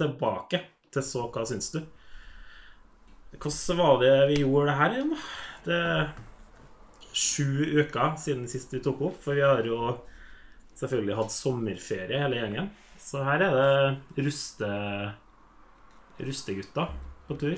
[0.00, 1.80] tilbake til Så hva syns du?
[3.36, 5.22] Hvordan var det vi gjorde det her igjen, da?
[5.64, 6.08] Det er
[7.10, 9.78] sju uker siden sist vi tok opp, for vi har jo
[10.80, 12.70] selvfølgelig hatt sommerferie hele gjengen.
[13.00, 14.70] Så her er det ruste
[16.20, 16.88] rustegutta
[17.28, 17.56] på tur.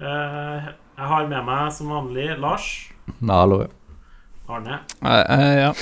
[0.00, 0.68] Eh,
[0.98, 2.90] Jeg har med meg som vanlig Lars,
[3.28, 3.66] Hallo.
[4.48, 5.72] Arne Eh, eh, ja.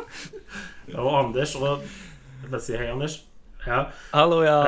[1.00, 1.54] og Anders.
[1.56, 1.82] Og
[2.42, 3.20] jeg bare si hei, Anders.
[3.66, 3.90] Ja.
[4.12, 4.58] Hallo, ja.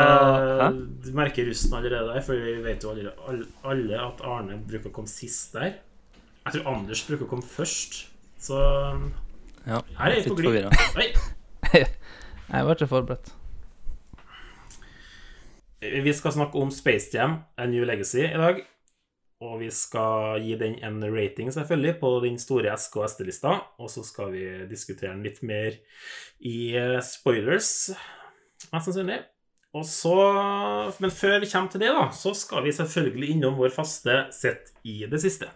[0.67, 0.73] Eh,
[1.05, 4.95] du merker rusten allerede der, for vi vet jo alle, alle at Arne bruker å
[4.97, 5.77] komme sist der.
[6.49, 8.01] Jeg tror Anders bruker å komme først.
[8.43, 8.59] Så
[9.69, 10.67] Ja, her er vi på glid.
[12.49, 13.31] Jeg var ikke forberedt.
[15.79, 18.65] Vi skal snakke om Space Jam, A New Legacy, i dag.
[19.47, 23.53] Og vi skal gi den en rating, selvfølgelig, på den store SK og SD-lista.
[23.79, 25.77] Og så skal vi diskutere den litt mer
[26.43, 27.93] i eh, spoilers,
[28.73, 29.23] mest sannsynlig.
[29.77, 30.17] Og så,
[30.99, 34.73] Men før vi kommer til det, da, så skal vi selvfølgelig innom vår faste sett
[34.89, 35.51] i det siste.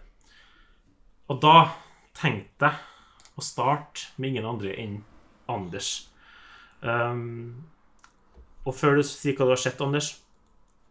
[1.31, 1.73] Og da
[2.17, 4.99] tenkte jeg å starte med ingen andre enn
[5.49, 6.07] Anders.
[6.83, 7.65] Um,
[8.63, 10.13] og før du sier hva du har sett, Anders,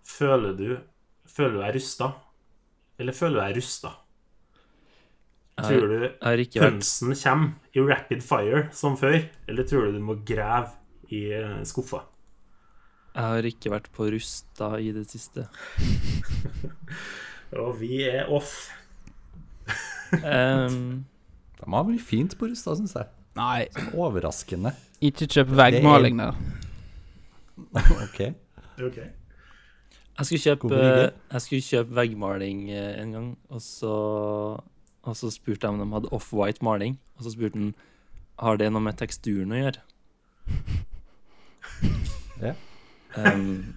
[0.08, 0.70] føler du
[1.32, 2.06] Føler du deg rusta?
[3.00, 3.92] Eller føler du deg rusta?
[5.62, 6.02] Tror du
[6.58, 10.72] pølsen kommer i rapid fire som før, eller tror du du må grave
[11.12, 12.02] i eh, skuffa?
[13.12, 15.44] Jeg har ikke vært på Rusta i det siste.
[17.62, 18.70] Og vi er off.
[20.24, 21.04] um,
[21.60, 23.10] De har vært fint på Rusta, syns jeg.
[23.36, 24.74] Nei, Overraskende.
[25.00, 26.36] ikke kjøp veggmaling der.
[28.02, 28.18] Ok.
[28.82, 28.96] Ok.
[28.98, 33.92] jeg skulle kjøpe, jeg skulle kjøpe veggmaling eh, en gang, og så,
[35.04, 36.96] og så spurte jeg om de hadde off-white maling.
[37.16, 37.74] Og så spurte han
[38.40, 39.84] har det noe med teksturen å gjøre.
[42.42, 42.54] Ja.
[43.12, 43.74] Um,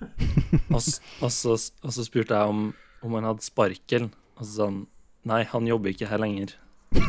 [0.71, 0.81] og,
[1.21, 2.69] og, så, og så spurte jeg om,
[3.03, 4.85] om han hadde sparkel, og så sa han
[5.27, 6.55] nei, han jobber ikke her lenger.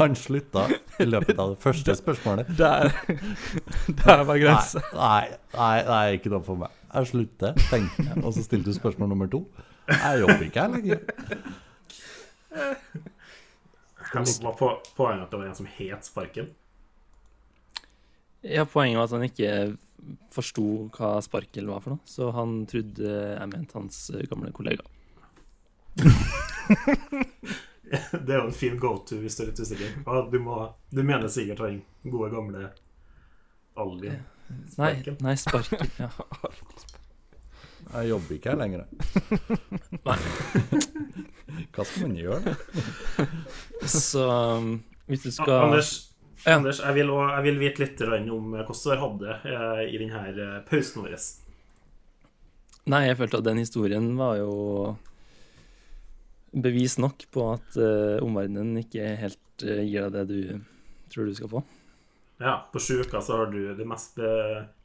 [0.00, 0.64] Han slutta
[0.98, 2.48] i løpet av det første spørsmålet.
[2.58, 2.90] Der,
[4.04, 4.82] der var grensa.
[4.94, 6.74] nei, nei, nei, ikke noe for meg.
[6.88, 8.24] Jeg slutter, tenkte jeg.
[8.24, 9.44] Og så stilte du spørsmål nummer to.
[9.92, 10.98] Jeg jobber ikke her lenger.
[14.08, 16.46] Hva på, poenget at det var en som het Sparken?
[18.46, 19.52] Ja, Poenget var at han ikke
[20.32, 24.84] forsto hva sparkel var for noe, så han trodde jeg mente hans eh, gamle kollega.
[27.88, 29.94] Det er jo en fin go-to hvis du er litt usikker.
[30.28, 30.58] Du, må,
[30.92, 32.68] du mener sikkert han gode, gamle
[33.78, 34.18] Alvin.
[34.76, 34.92] Nei,
[35.24, 35.88] nei sparkel.
[35.98, 36.10] Ja.
[37.88, 38.84] Jeg jobber ikke her lenger.
[41.72, 42.52] Hva skal man gjøre?
[42.52, 43.26] da?
[43.88, 46.07] Så um, hvis du skal Anders,
[46.44, 46.54] Ja.
[46.56, 49.98] Anders jeg, vil, også- jeg vil vite litt om hvordan dere hadde det eh, i
[49.98, 51.16] denne pausen vår.
[52.88, 54.52] Nei, jeg følte at den historien var jo
[56.52, 60.62] bevis nok på at uh, omverdenen ikke helt uh, gir deg det du
[61.12, 61.60] tror du skal få.
[62.40, 64.16] Ja, på sju uker så har du det mest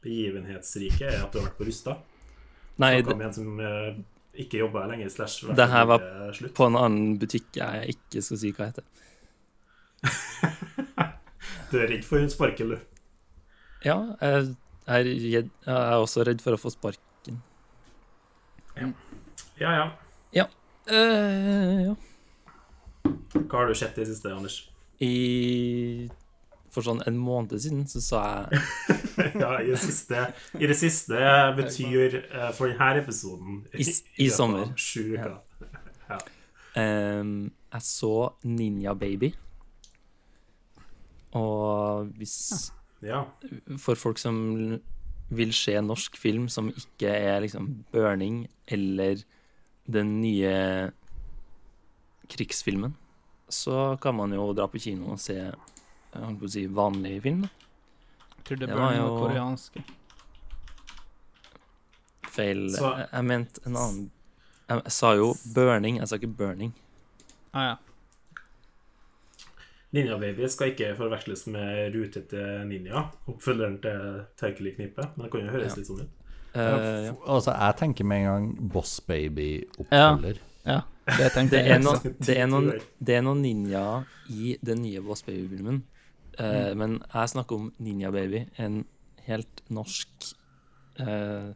[0.04, 1.96] begivenhetsrike er at du har vært på Rusta.
[2.82, 3.94] Nei, det, en som uh,
[4.34, 5.08] ikke jobba lenger.
[5.08, 6.54] Slash, Det her var eh, slutt.
[6.54, 8.84] på en annen butikk jeg ikke skal si hva heter.
[11.74, 12.82] Du er redd for en sparkel, du.
[13.82, 14.52] Ja, jeg
[14.86, 17.40] er, jeg er også redd for å få sparken.
[19.58, 19.88] Ja, ja.
[20.36, 20.44] Ja.
[20.86, 21.96] ja.
[23.34, 24.60] Hva har du sett i det siste, Anders?
[25.02, 26.06] I
[26.70, 28.22] For sånn en måned siden så sa
[28.54, 28.62] jeg
[29.42, 31.18] ja, i det siste, i det siste
[31.58, 33.94] betyr uh, for denne episoden I i,
[34.26, 34.70] i sommer.
[34.78, 35.40] Sju uker.
[36.78, 38.14] ehm, Jeg så
[38.46, 39.34] Ninja Baby.
[41.34, 42.70] Og hvis
[43.02, 43.24] Ja.
[43.78, 44.80] For folk som
[45.34, 49.22] vil se norsk film som ikke er liksom Burning eller
[49.90, 50.90] den nye
[52.30, 52.94] krigsfilmen,
[53.52, 55.36] så kan man jo dra på kino og se
[56.48, 57.42] si vanlig film.
[57.44, 59.84] Jeg trodde Det det var var jo- koreanske.
[62.34, 64.10] Feil Så- Jeg, jeg mente en annen
[64.68, 66.72] jeg, jeg sa jo burning, jeg sa ikke burning.
[67.52, 67.74] Ah, ja.
[69.94, 75.44] Ninja Baby skal ikke forveksles med Rutete ninja, oppfølgeren til Terkelig knipe, men det kan
[75.46, 75.76] jo høres Ja.
[75.78, 76.20] litt sånn ut.
[76.54, 76.60] Uh,
[77.08, 77.12] ja.
[77.26, 80.38] Altså, jeg tenker med en gang Boss Baby-oppfølger.
[80.66, 83.84] ja, det Det er, noen, det, er noen, det er noen ninja
[84.30, 85.82] i den nye Boss Baby-filmen.
[86.38, 88.84] Eh, Men jeg snakker om Ninja Baby, en
[89.26, 90.08] helt norsk
[91.00, 91.52] uh,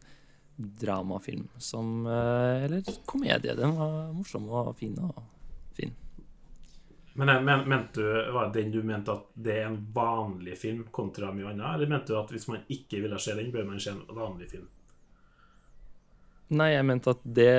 [0.59, 3.55] dramafilm som Eller komedie.
[3.57, 5.23] Den var morsom og fin og
[5.79, 5.95] fin.
[7.19, 10.85] Men men, mente du, var det den du mente at det er en vanlig film
[10.95, 11.73] kontra mye annet?
[11.75, 14.47] Eller mente du at hvis man ikke ville se den, bør man se en vanlig
[14.53, 14.69] film?
[16.55, 17.57] Nei, jeg mente at det,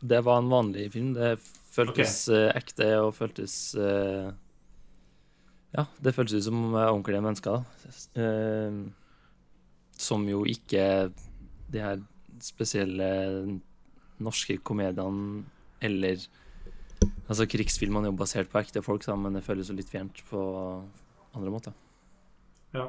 [0.00, 1.12] det var en vanlig film.
[1.18, 1.34] Det
[1.76, 2.48] føltes okay.
[2.56, 4.30] ekte og føltes eh,
[5.76, 7.60] Ja, det føltes ut som eh, ordentlige mennesker.
[8.16, 8.80] eh,
[10.00, 11.12] som jo ikke
[11.72, 12.00] de her
[12.40, 13.12] spesielle
[14.16, 15.44] norske komediene
[15.84, 16.24] eller
[17.26, 20.20] Altså, krigsfilmene er jo basert på ekte folk, da, men det føles jo litt fjernt
[20.28, 20.40] på
[21.36, 21.74] andre måter.
[22.76, 22.86] Ja.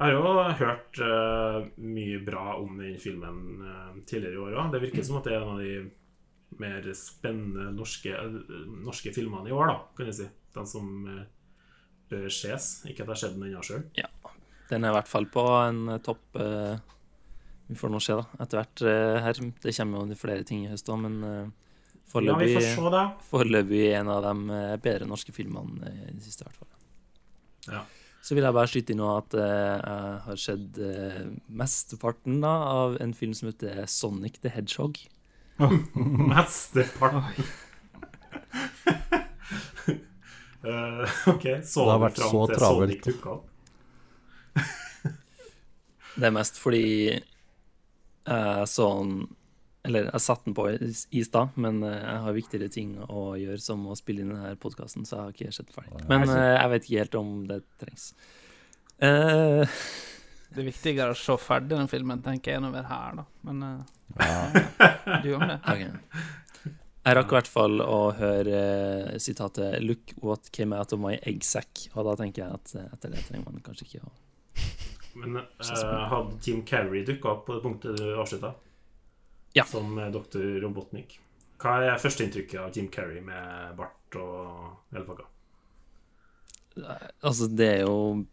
[0.00, 4.70] Jeg har jo hørt uh, mye bra om den filmen uh, tidligere i år òg.
[4.72, 9.52] Det virker som at det er en av de mer spennende norske, uh, norske filmene
[9.52, 10.28] i år, da, kan jeg si.
[10.56, 10.88] Den som
[12.10, 12.70] bør ses.
[12.88, 13.84] Ikke at jeg har sett den ennå sjøl.
[14.72, 16.38] Den er i hvert fall på en topp
[17.68, 18.82] Vi får nå se, da, etter hvert
[19.26, 19.42] her.
[19.62, 21.52] Det kommer jo flere ting i høst òg, men
[22.10, 26.48] uh, Ja, foreløpig en av de eh, bedre norske filmene eh, i det siste, i
[26.48, 26.70] hvert fall.
[27.70, 27.84] Ja.
[28.20, 30.80] Så vil jeg bare skyte inn at eh, jeg har sett
[31.46, 32.52] mesteparten da,
[32.82, 34.98] av en film som heter Sonic the Hedgehog.
[36.32, 37.46] Mesteparten.
[40.66, 43.10] uh, OK, så Det har vært så travelt.
[46.20, 46.86] Det er mest fordi
[48.30, 49.28] jeg så den
[49.88, 53.30] Eller jeg satte den på i, i stad, men eh, jeg har viktigere ting å
[53.40, 56.02] gjøre, som å spille inn denne podkasten, så jeg har ikke sett den ferdig.
[56.10, 58.10] Men eh, jeg vet ikke helt om det trengs.
[59.00, 59.64] Uh,
[60.50, 63.26] Det er viktigere å se ferdig den filmen, tenker jeg, enn å være her, da.
[63.48, 65.18] Men uh, Ja.
[65.22, 65.60] du om det?
[65.62, 65.92] Okay.
[67.00, 68.64] Jeg rakk i hvert fall å høre
[69.14, 72.74] uh, sitatet 'Look what came out of my egg sack', og da tenker jeg at
[72.90, 74.12] etter det trenger man kanskje ikke å
[75.20, 78.52] Men eh, hadde Jim Carrey dukka opp på det punktet du avslutta?
[79.56, 79.64] Ja.
[79.66, 80.10] Som Dr.
[80.14, 81.18] doktor Robotnik.
[81.60, 85.26] Hva er førsteinntrykket av Jim Carrey med bart og hele pakka?
[87.26, 88.24] Altså, det er jo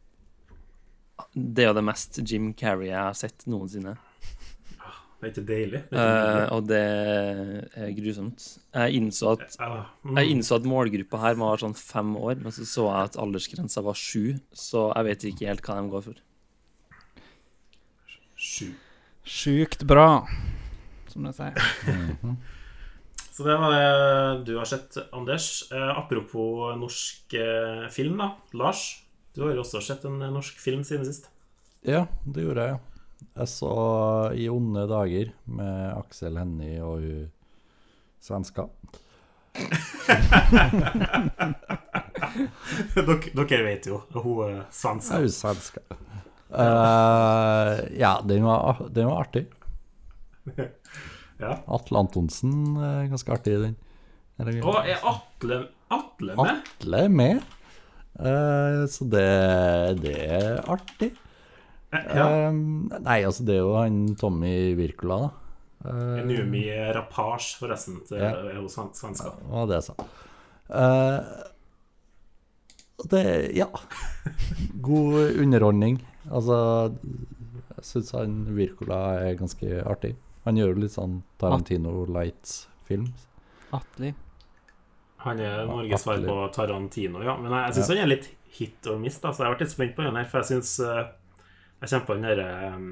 [1.34, 3.98] Det er jo det mest Jim Carrey jeg har sett noensinne.
[5.18, 5.80] Det er ikke deilig?
[5.90, 6.42] Det er ikke deilig.
[6.46, 6.82] Uh, og det
[7.82, 8.44] er grusomt.
[8.78, 9.70] Jeg innså at Ja,
[10.06, 10.20] mm.
[10.20, 13.82] Jeg innså at målgruppa her var sånn fem år, men så så jeg at aldersgrensa
[13.82, 16.22] var sju, så jeg vet ikke helt hva de går for.
[18.38, 18.70] Sju.
[19.26, 20.22] Sjukt bra,
[21.18, 21.54] som de sier.
[21.88, 22.38] Mhm.
[23.38, 25.72] Så det var det du har sett, Anders.
[25.72, 28.32] Eh, apropos norsk eh, film, da.
[28.58, 29.04] Lars,
[29.34, 31.30] du har jo også sett en eh, norsk film siden sist.
[31.86, 32.80] Ja, det gjorde jeg.
[33.38, 33.72] Jeg så
[34.38, 37.32] I onde dager med Aksel Hennie og hun
[38.22, 38.68] svenska.
[42.98, 45.14] dere, dere vet jo, hun er svenska.
[45.14, 45.80] Ja, hun svenska.
[46.48, 49.46] Uh, ja, den var, den var artig.
[51.38, 51.52] Ja.
[51.70, 53.76] Atle Antonsen er ganske artig i den.
[54.66, 55.60] Og er Atle,
[55.94, 56.64] Atle med?
[56.80, 57.44] Atle er med.
[58.18, 59.26] Uh, så det,
[60.02, 61.12] det er artig.
[61.94, 62.26] Ja.
[62.50, 62.58] Eh,
[63.06, 65.30] nei, altså, det er jo han Tommy Wirkola, da.
[65.86, 66.64] Uh, Numi
[66.98, 68.34] Rapage, forresten, til, Ja.
[68.50, 69.36] er jo sven- svenska.
[69.48, 69.94] Var det sa.
[70.74, 71.22] uh,
[73.14, 73.70] det Ja.
[74.82, 76.02] God underholdning.
[76.32, 76.58] Altså,
[77.78, 80.16] jeg syns han Wirkola er ganske artig.
[80.48, 83.10] Han gjør litt sånn Tarantino Lights-film.
[83.76, 84.14] Atli.
[85.26, 87.34] Han er Norges svar på Tarantino, ja.
[87.42, 87.96] Men jeg, jeg syns Ja.
[87.98, 88.28] han er litt
[88.58, 90.26] hit or miss, da, så jeg har vært litt spent på den her.
[90.32, 90.78] For jeg syns
[91.78, 92.86] Jeg kjenner på den derre um,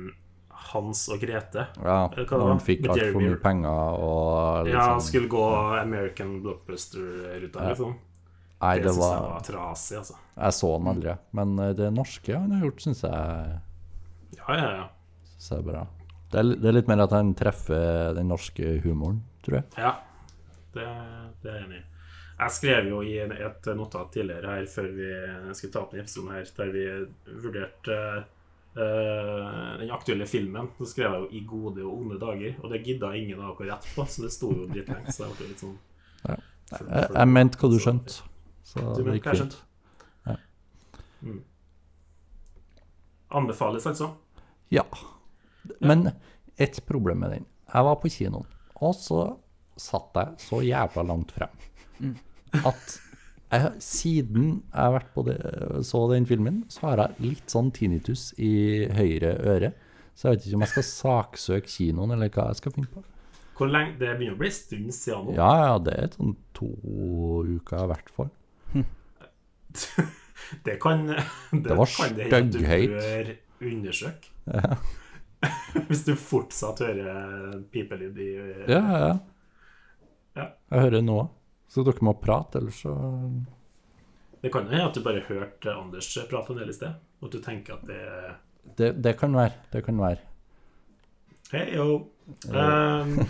[0.73, 1.63] Hans og Grete.
[1.81, 5.45] Ja, Hva når han fikk altfor mye penger og liksom, Ja, han sånn skulle gå
[5.79, 7.69] American Blockbuster-ruta, Ja.
[7.71, 7.95] liksom.
[8.61, 10.15] Nei, Det det var, jeg var var trasig, altså.
[10.37, 13.59] Jeg så han aldri, men eh, det norske han har gjort, syns jeg,
[14.37, 14.85] Ja, ja, ja.
[15.35, 15.81] Syns jeg er bra.
[16.35, 19.67] Det er, det er litt mer at han treffer den norske humoren, tror jeg.
[19.79, 19.93] Ja,
[20.75, 20.87] det,
[21.39, 21.83] det er jeg enig i.
[22.35, 25.11] Jeg skrev jo i et notat tidligere her før vi
[25.55, 26.87] skulle ta opp den episoden her, der vi
[27.45, 27.99] vurderte
[28.75, 30.65] Uh, den aktuelle filmen.
[30.77, 33.69] Så skrev jeg jo 'I gode og onde dager', og det gidda ingen av dere
[33.71, 35.13] rett på, så det sto jo dritlenge.
[35.15, 35.77] Så jeg ble litt sånn
[36.27, 36.35] Ja.
[36.71, 38.17] Jeg, jeg mente hva du skjønte,
[38.67, 39.55] så Du det gikk fint.
[41.21, 41.39] Mm.
[43.31, 44.11] Anbefales, altså.
[44.69, 44.83] Ja.
[45.81, 46.11] Men
[46.61, 47.45] et problem med den.
[47.73, 48.45] Jeg var på kinoen,
[48.81, 49.23] og så
[49.77, 51.49] satt jeg så jævla langt frem
[52.65, 52.93] at
[53.51, 55.35] jeg, siden jeg har vært på det,
[55.87, 59.69] så den filmen, så har jeg litt sånn tinnitus i høyre øre.
[60.15, 63.03] Så jeg vet ikke om jeg skal saksøke kinoen, eller hva jeg skal finne på.
[63.55, 65.35] Hvor lenge, Det begynner å bli en stund siden nå.
[65.37, 66.69] Ja, ja, det er sånn to
[67.47, 68.31] uker i hvert fall.
[70.65, 72.91] Det kan det, Det var kan det hende du stygghøyt.
[72.91, 73.31] bør
[73.71, 74.29] undersøke.
[74.53, 74.75] Ja,
[75.89, 78.29] Hvis du fortsatt hører pipelyd i
[78.69, 78.81] ja.
[78.81, 79.13] ja.
[80.35, 80.45] Ja.
[80.71, 81.19] Jeg hører nå.
[81.71, 82.93] Så dere må prate, ellers så
[84.41, 87.29] Det kan jo hende at du bare hørte Anders prate en del i sted, og
[87.29, 88.01] at du tenker at det
[88.77, 89.53] Det, det kan være.
[89.73, 90.21] Det kan være.
[91.51, 92.07] Hei, yo.
[92.49, 93.19] Um,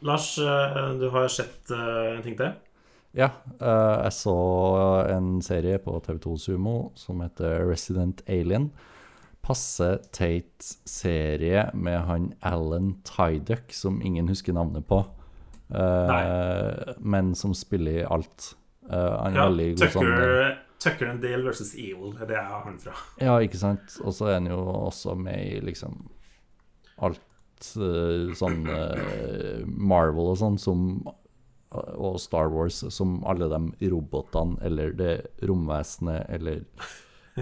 [0.00, 2.52] Lars, eh, du har sett eh, en ting til?
[3.18, 4.36] Ja, eh, jeg så
[5.10, 8.70] en serie på TV2 Sumo som heter Resident Alien.
[9.48, 15.00] Passe teit serie med han Alan Tyduck, som ingen husker navnet på.
[15.72, 18.54] uh, men som spiller i alt.
[18.88, 20.12] Uh, han er Ja, veldig god sånn
[20.78, 22.92] Tucker, and Dale versus Evil er det har han fra.
[23.18, 23.96] Ja, ikke sant?
[24.04, 25.96] Og så er han jo også med i liksom
[27.02, 28.62] alt uh, sånn
[29.66, 30.84] Marvel og sånn som
[31.74, 35.12] og Star Wars som alle de robotene eller det
[35.44, 36.62] romvesenet eller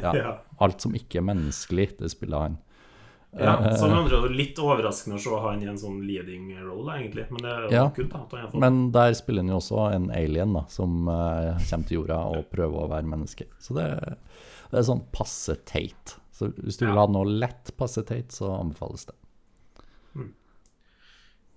[0.03, 0.37] ja, Ja.
[0.61, 2.59] alt som ikke er menneskelig, det spiller han.
[3.38, 6.95] Ja, Eh, så med andre litt overraskende å se han i en sånn leading role,
[6.97, 7.26] egentlig.
[7.31, 9.59] Men det er jo Ja, kult da, at han fått Men der spiller han jo
[9.61, 13.45] også en alien da, som uh, kommer til jorda og prøver å være menneske.
[13.61, 13.87] Så det,
[14.71, 16.17] det er sånn passe teit.
[16.33, 19.17] Så hvis du vil ha noe lett passe teit, så anbefales det.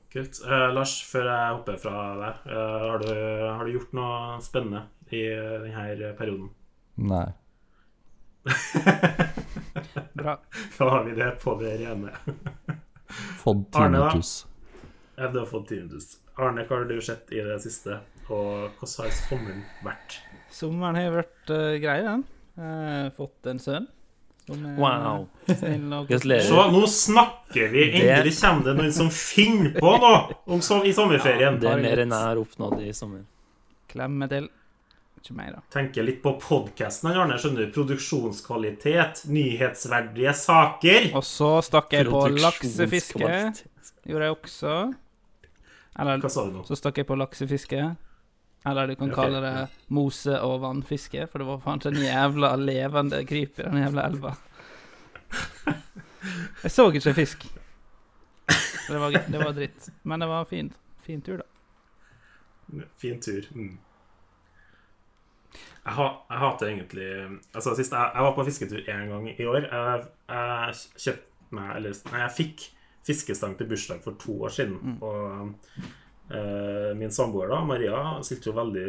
[0.09, 0.39] kult.
[0.43, 3.11] Uh, Lars, før jeg hopper fra deg, uh, har, du,
[3.55, 6.49] har du gjort noe spennende i denne perioden?
[6.97, 7.27] Nei.
[10.13, 10.39] Bra.
[10.77, 12.11] Da har vi det på det rene.
[13.43, 14.09] Fått Arne, da?
[14.11, 14.45] tinnitus.
[15.15, 16.17] Ja, du har fått tinnitus.
[16.39, 17.99] Arne, hva har du sett i det siste?
[18.29, 20.19] Og hvordan har sommeren vært?
[20.53, 22.23] Sommeren har vært uh, grei, den.
[22.59, 23.87] Uh, fått en sønn.
[24.49, 25.27] Wow.
[25.45, 26.41] Gratulerer.
[26.47, 27.83] Så nå snakker vi!
[27.91, 31.59] Det- Endelig kommer det noen som finner på noe om så, i sommerferien.
[31.61, 33.27] Det er mer enn jeg har oppnådd i sommer.
[33.89, 34.47] Klemme til.
[35.19, 35.61] Ikke meg, da.
[35.73, 37.35] Tenker litt på podkasten, Arne.
[37.41, 37.73] Skjønner du?
[37.75, 41.09] Produksjonskvalitet, nyhetsverdige saker.
[41.19, 43.31] Og så stakk jeg på laksefiske.
[44.07, 44.75] Gjorde jeg også.
[45.99, 46.63] Eller Hva sa du nå?
[46.67, 47.81] så stakk jeg på laksefiske.
[48.69, 49.23] Eller du kan okay.
[49.23, 53.65] kalle det mose- og vannfiske, for det var faen ikke en jævla levende kryp i
[53.67, 54.33] den jævla elva.
[56.63, 57.45] Jeg så ikke fisk.
[58.89, 59.91] Det var, det var dritt.
[60.03, 60.73] Men det var fin,
[61.05, 62.83] fin tur, da.
[62.99, 63.45] Fin tur.
[63.55, 63.77] Mm.
[65.89, 67.07] Jeg, jeg hater egentlig
[67.55, 69.65] Altså sist jeg, jeg var på fisketur én gang i år.
[69.69, 72.67] Jeg, jeg kjøpte meg Eller nei, jeg fikk
[73.09, 74.99] fiskestang til bursdag for to år siden.
[75.01, 75.49] Og
[76.29, 78.85] eh, min samboer, da, Maria, stilte jo veldig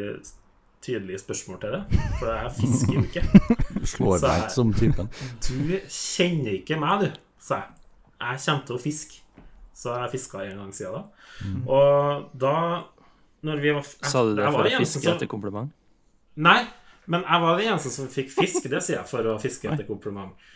[0.84, 1.80] tydelige spørsmål til det.
[2.18, 3.24] For jeg fisker jo ikke.
[3.80, 5.08] Du slår deg ikke som typen.
[5.46, 5.54] Du
[5.88, 7.76] kjenner ikke meg, du, sa jeg.
[8.20, 9.22] Jeg kommer til å fiske.
[9.80, 11.02] Så jeg fiska en gang siden da.
[11.72, 12.54] Og da
[13.48, 15.70] når vi var jeg- Sa du det for å fiske etter kompliment?
[16.36, 16.58] Nei,
[17.10, 18.68] men jeg var den eneste som fikk fisk.
[18.70, 20.48] Det sier jeg for å fiske etter kompliment.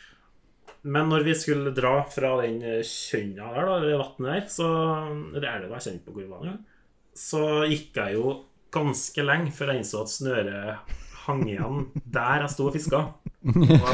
[0.84, 4.68] Men når vi skulle dra fra den kjønna der, da, det vannet der, så
[5.40, 6.52] er det jeg kjenner på hvor var.
[7.16, 8.34] Så gikk jeg jo
[8.74, 10.94] ganske lenge før jeg innså at snøret
[11.24, 13.00] hang igjen der jeg sto og fiska.
[13.44, 13.84] Og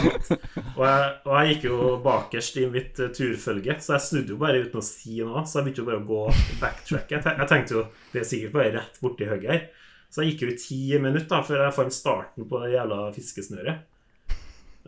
[0.80, 0.86] og,
[1.26, 4.80] og jeg gikk jo bakerst i mitt eh, turfølge, så jeg snudde jo bare uten
[4.80, 5.42] å si noe.
[5.44, 6.22] Så jeg begynte jo bare å gå
[6.62, 7.14] backtrack.
[7.16, 9.66] Jeg, tenkte jo det er sikkert bare rett borti hugget her.
[10.10, 12.98] Så jeg gikk jo i ti minutter da, før jeg fant starten på det jævla
[13.14, 13.86] fiskesnøret.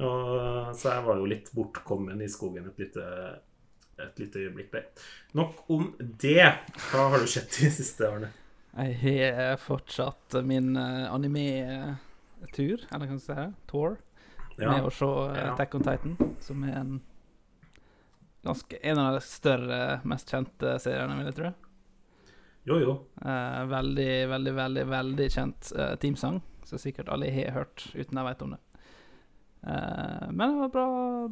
[0.03, 3.05] Og, så jeg var jo litt bortkommen i skogen et lite,
[4.03, 4.89] et lite øyeblikk der.
[5.39, 6.49] Nok om det.
[6.91, 8.33] Hva har du sett i siste, Arne?
[8.73, 13.49] Jeg har fortsatt min uh, anime-tur, eller kan jeg si det?
[13.71, 13.99] Tour.
[14.59, 16.99] Med å se eh, Attack on Titan, som er en
[18.43, 21.53] ganske En av de større, mest kjente seriene, vil jeg tro.
[22.65, 22.93] Jo, jo.
[23.25, 28.29] Eh, veldig, veldig, veldig veldig kjent eh, teamsang, som sikkert alle har hørt uten jeg
[28.29, 28.61] vet om det.
[29.67, 30.87] Eh, men det var bra,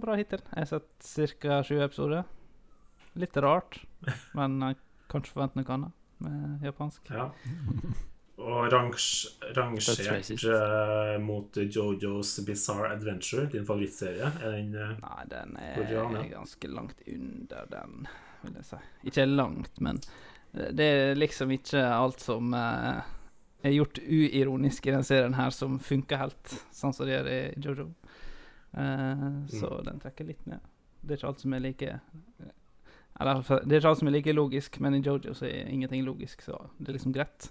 [0.06, 0.42] bra hittil.
[0.50, 1.62] Jeg har sett ca.
[1.62, 2.24] 20 episoder.
[3.18, 3.78] Litt rart,
[4.38, 4.78] men jeg
[5.10, 7.12] kan ikke forvente noe annet med japansk.
[7.14, 7.30] Ja.
[8.40, 9.06] Og rangs,
[9.56, 10.00] rangert
[10.32, 14.30] eh, mot Jojos Bizarre Adventure, din favorittserie.
[14.40, 18.08] Er den uh, Nei, den er, er ganske langt under den,
[18.42, 18.80] vil jeg si.
[19.12, 20.00] Ikke langt, men
[20.52, 23.02] det er liksom ikke alt som eh,
[23.62, 27.40] er gjort uironisk i den serien her, som funker helt, sånn som det gjør i
[27.62, 27.88] Jojo.
[28.72, 29.26] Eh,
[29.60, 30.64] så den trekker litt ned.
[31.00, 31.94] Det er ikke alt som er like
[33.20, 36.04] Eller det er ikke alt som er like logisk, men i Jojo så er ingenting
[36.06, 37.50] logisk, så det er liksom greit.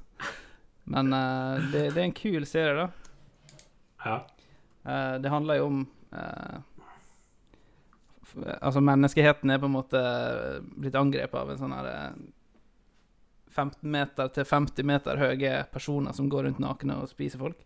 [0.90, 2.90] Men eh, det, det er en kul serie, da.
[4.06, 4.18] Ja.
[4.86, 6.60] Eh, det handler jo om eh,
[8.62, 10.00] Altså, menneskeheten er på en måte
[10.78, 12.20] blitt angrepet av en sånn her eh,
[13.50, 17.66] 15 meter til 50 meter høye personer som går rundt nakne og spiser folk.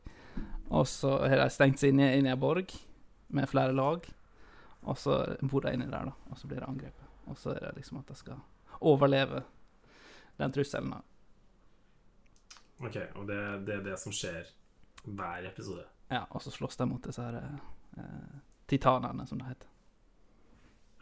[0.74, 2.72] Og så har de stengt seg inne inn i ei borg
[3.34, 4.06] med flere lag.
[4.84, 6.14] Og så bor de inni der, da.
[6.32, 7.10] Og så blir de angrepet.
[7.32, 8.40] Og så er det liksom at de skal
[8.84, 9.44] overleve
[10.38, 10.92] den trusselen.
[10.92, 11.02] da.
[12.84, 14.50] Ok, og det, det er det som skjer
[15.04, 15.86] hver episode.
[16.12, 19.70] Ja, og så slåss de mot disse her eh, titanene, som det heter.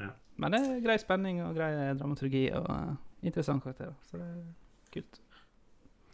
[0.02, 0.12] Ja.
[0.42, 2.94] Men det er grei spenning og grei dramaturgi og eh,
[3.32, 3.96] interessant karakter.
[4.10, 4.30] så det
[4.94, 5.22] kult.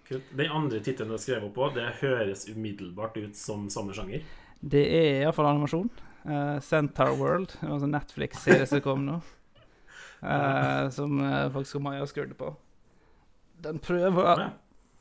[0.07, 0.27] Kult.
[0.39, 4.23] Den andre tittelen du har skrevet opp på, det høres umiddelbart ut som samme sjanger.
[4.59, 5.89] Det er iallfall animasjon.
[6.27, 9.19] Uh, Centaur World, det var en sånn Netflix-serie som kom nå.
[10.21, 12.53] Uh, som uh, faktisk Maja skrudde på.
[13.63, 14.47] Den prøver,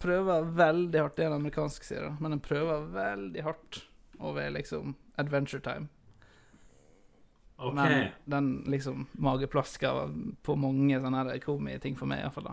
[0.03, 1.17] prøver veldig hardt.
[1.19, 3.83] Det er en amerikansk serie, men den prøver veldig hardt
[4.19, 5.91] over liksom Adventure Time.
[7.57, 7.75] Ok.
[7.75, 10.13] Men den liksom mageplasker
[10.45, 12.53] på mange sånne her komiting for meg, iallfall.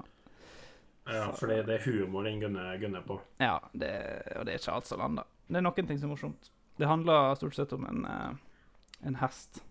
[1.05, 3.19] Ja, for det, det er humor den gunner, gunner på.
[3.43, 3.91] Ja, det,
[4.37, 5.27] og det er ikke alt som lander.
[5.49, 6.49] Det er noen ting som er morsomt.
[6.79, 9.61] Det handler stort sett om en, eh, en hest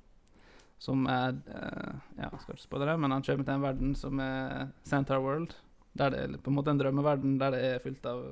[0.82, 4.20] som er eh, Ja, skal ikke spoile det, men han kommer til en verden som
[4.22, 5.56] er Centaur World.
[5.98, 8.22] Der det er på en måte en drømmeverden der det er fylt av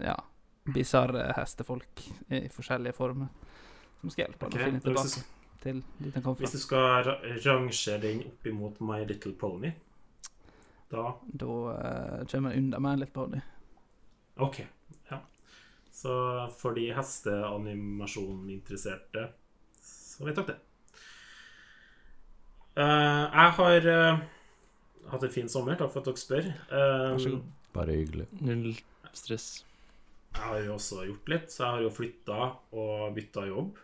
[0.00, 0.16] ja,
[0.74, 3.28] bisarre hestefolk i forskjellige former.
[4.00, 4.60] Som skal hjelpe okay.
[4.60, 5.24] å finne tilbake
[5.64, 6.44] til dit han kom fra.
[6.44, 7.10] hvis du skal
[7.44, 9.72] rangere den opp imot My Little Pony,
[10.92, 13.42] da Da uh, kommer jeg unna med litt på det.
[14.44, 14.56] Ok,
[15.10, 15.18] ja.
[15.94, 16.12] Så
[16.58, 19.22] for de hesteanimasjoninteresserte,
[19.80, 20.58] så vet dere det.
[22.74, 24.14] Uh, jeg har uh,
[25.12, 26.44] hatt en fin sommer, takk for at dere spør.
[26.70, 27.44] Vær så god.
[27.74, 28.26] Bare hyggelig.
[28.42, 28.66] Null
[29.14, 29.48] stress.
[30.34, 32.38] Jeg har jo også gjort litt, så jeg har jo flytta
[32.74, 33.78] og bytta jobb.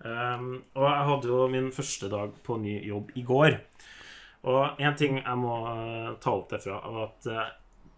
[0.00, 3.52] Um, og jeg hadde jo min første dag på ny jobb i går.
[4.48, 7.50] Og én ting jeg må eh, ta opp derfra, er at eh,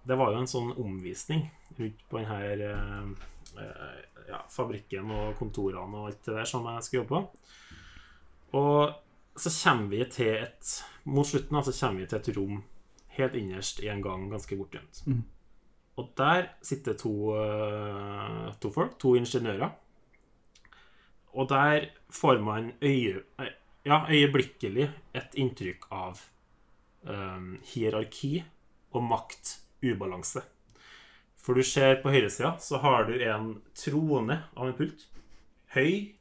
[0.08, 1.44] det var jo en sånn omvisning
[1.78, 7.04] rundt på denne uh, ja, fabrikken og kontorene og alt det der som jeg skulle
[7.04, 7.52] jobbe på.
[8.58, 10.72] Og så kommer vi til et
[11.04, 12.58] Mot slutten så kommer vi til et rom
[13.16, 15.00] helt innerst i en gang, ganske bortgjemt.
[15.06, 15.22] Mm.
[15.98, 19.72] Og der sitter to, eh, to folk, to ingeniører.
[21.34, 23.50] Og der får man øye, eh,
[23.84, 26.20] ja, øyeblikkelig et inntrykk av
[27.06, 28.42] um, hierarki
[28.92, 30.42] og maktubalanse.
[31.42, 35.08] For du ser på høyresida så har du en trone av en pult.
[35.74, 36.12] Høy,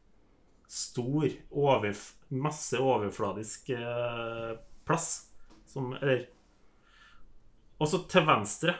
[0.71, 4.53] stor, overf masse overfladisk eh,
[4.87, 5.09] plass.
[5.67, 6.25] Som Eller
[7.77, 8.75] Og så til venstre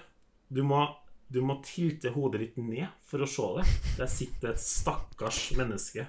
[0.52, 0.82] du må,
[1.28, 3.68] du må tilte hodet litt ned for å se det.
[4.00, 6.08] Der sitter et stakkars menneske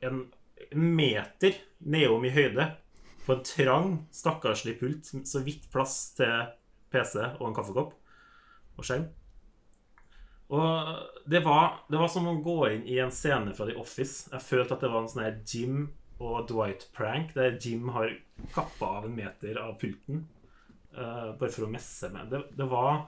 [0.00, 0.26] en,
[0.72, 2.70] meter nedom i høyde
[3.26, 5.12] på en trang, stakkarslig pult.
[5.26, 6.50] Så vidt plass til
[6.94, 7.94] PC og en kaffekopp
[8.76, 9.08] og skjerm.
[10.54, 14.28] Og det var, det var som å gå inn i en scene fra The Office.
[14.30, 15.88] Jeg følte at det var en sånn Jim
[16.22, 18.14] og Dwight-prank, der Jim har
[18.54, 20.22] kappa av en meter av pulten
[20.96, 22.30] uh, bare for å messe med.
[22.32, 23.04] Det, det var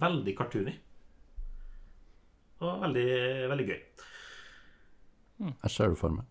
[0.00, 0.74] veldig cartoony.
[2.60, 3.08] Og veldig,
[3.54, 3.80] veldig gøy.
[5.48, 6.29] Jeg ser det for meg.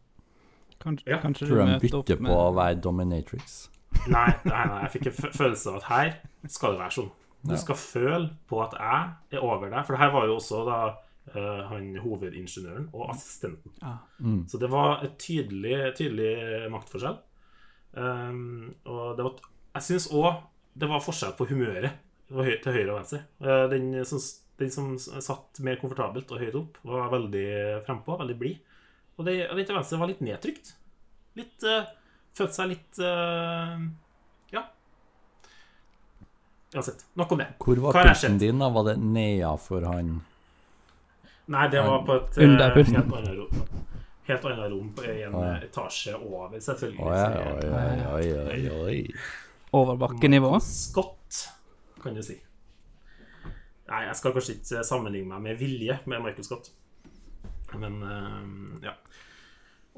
[0.80, 1.18] Kanskje, Ja.
[1.22, 3.70] kanskje Tror du de bytter med på å være dominatrix.
[4.08, 6.14] Nei, nei, nei, jeg fikk en følelse av at her
[6.48, 7.12] skal det være sånn.
[7.44, 7.58] Du Ja.
[7.58, 9.86] skal føle på at jeg er over deg.
[9.86, 10.82] For det her var jo også da
[11.30, 13.70] Uh, han hovedingeniøren og assistenten.
[13.84, 13.98] Ja.
[14.20, 14.48] Mm.
[14.50, 17.20] Så det var et tydelig, tydelig maktforskjell.
[17.94, 19.36] Um, og det var,
[19.76, 20.40] jeg syns òg
[20.80, 21.92] det var forskjell på humøret
[22.34, 23.22] høy- til høyre og venstre.
[23.42, 24.20] Uh, den, som,
[24.58, 27.46] den som satt mer komfortabelt og høyt opp, var veldig
[27.86, 28.58] frempå, veldig blid.
[29.20, 29.36] Og det
[29.68, 30.74] til venstre var litt nedtrykt.
[31.40, 31.84] Litt uh,
[32.38, 33.76] Følte seg litt uh,
[34.54, 34.64] Ja.
[36.72, 37.04] Uansett.
[37.20, 37.50] Nok om det.
[37.60, 38.64] Hvor var Hva pulten din?
[38.64, 38.72] da?
[38.72, 40.20] Var det nedafor han
[41.50, 43.00] Nei, det var på et Under pulten.
[43.00, 43.86] helt annet rom.
[44.30, 45.56] Helt annet rom på en ah.
[45.66, 47.08] etasje over, selvfølgelig.
[47.10, 49.00] Oi, oi, oi, oi,
[49.74, 50.52] Overbakkenivå?
[50.62, 51.40] Scott,
[52.04, 52.38] kan du si.
[53.90, 56.70] Nei, jeg skal kanskje ikke sammenligne meg med vilje med Michael Scott.
[57.78, 58.96] Men eh, ja.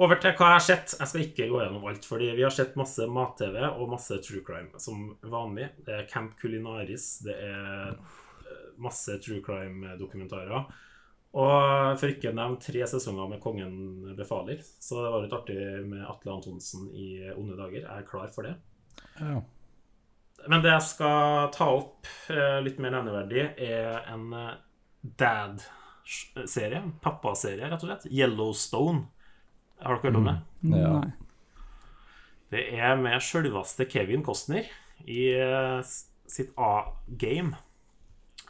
[0.01, 0.95] Over til hva jeg har sett.
[0.97, 4.43] Jeg skal ikke gå gjennom alt, fordi vi har sett masse mat-TV og masse true
[4.45, 5.69] crime som vanlig.
[5.85, 8.15] Det er Camp Culinaris, det er eh,
[8.81, 10.65] masse true crime-dokumentarer.
[11.31, 13.75] Og for ikke å nevne tre sesonger med Kongen
[14.17, 14.59] befaler.
[14.83, 17.85] Så det var litt artig med Atle Antonsen i Onde dager.
[17.85, 18.57] Jeg er klar for det.
[19.19, 19.37] Ja.
[20.49, 24.57] Men det jeg skal ta opp eh, litt mer nevneverdig, er en eh,
[26.35, 26.81] dad-serie.
[26.81, 28.07] En pappaserie, rett og slett.
[28.11, 29.05] Yellowstone.
[29.81, 30.37] Har dere hørt om det?
[30.77, 30.93] Ja.
[31.01, 31.11] Nei.
[32.51, 34.67] Det er med sjølveste Kevin Costner
[35.07, 35.79] i eh,
[36.27, 37.55] sitt A-game.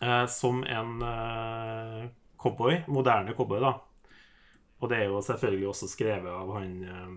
[0.01, 2.09] eh, som en eh,
[2.41, 2.81] cowboy.
[2.87, 3.75] Moderne cowboy, da.
[4.81, 7.11] Og det er jo selvfølgelig også skrevet av han eh,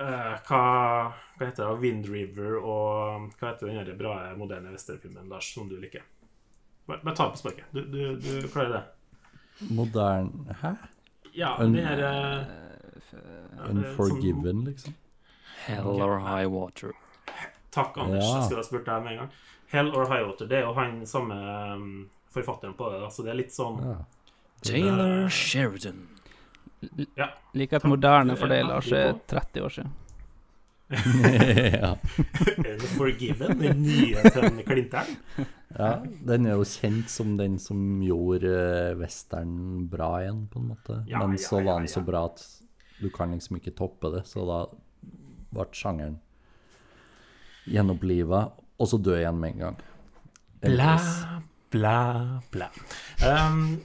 [0.00, 0.62] eh, hva,
[1.36, 1.80] hva heter det?
[1.84, 6.02] Wind River og Hva heter den bra moderne westernfilmen, Lars, som du liker?
[6.86, 7.64] Bare, bare ta det på sparket.
[7.72, 8.84] Du, du, du klarer det.
[9.72, 10.74] Modern Hæ?
[11.36, 14.94] Ja, Un- det her uh, Unforgiven, liksom?
[15.66, 16.92] Hell or high water.
[17.70, 18.24] Takk, Anders.
[18.24, 18.36] Ja.
[18.36, 19.32] Jeg skulle ha spurt deg med en gang.
[19.72, 21.34] Hell or High Water, det er jo han samme
[21.74, 21.88] um,
[22.32, 23.00] forfatteren på det.
[23.12, 23.96] Så det er litt sånn Ja.
[24.64, 26.04] Taylor Sheridan.
[27.18, 27.26] Ja.
[27.54, 29.92] Like et moderne for deg, Lars, er 30 år siden.
[30.88, 31.96] Ja.
[32.72, 35.16] Unforgiven, den nye til Klinteren.
[35.74, 35.90] ja.
[36.28, 41.00] Den er jo kjent som den som gjorde eh, western bra igjen, på en måte.
[41.10, 42.44] Ja, Men så var den så bra at
[43.00, 44.60] du kan liksom ikke toppe det, så da
[45.56, 46.20] ble sjangeren
[47.66, 48.46] gjenoppliva,
[48.78, 49.82] og så dø igjen med en gang.
[50.62, 50.94] Bla,
[51.74, 52.70] bla, bla.
[53.26, 53.80] Um,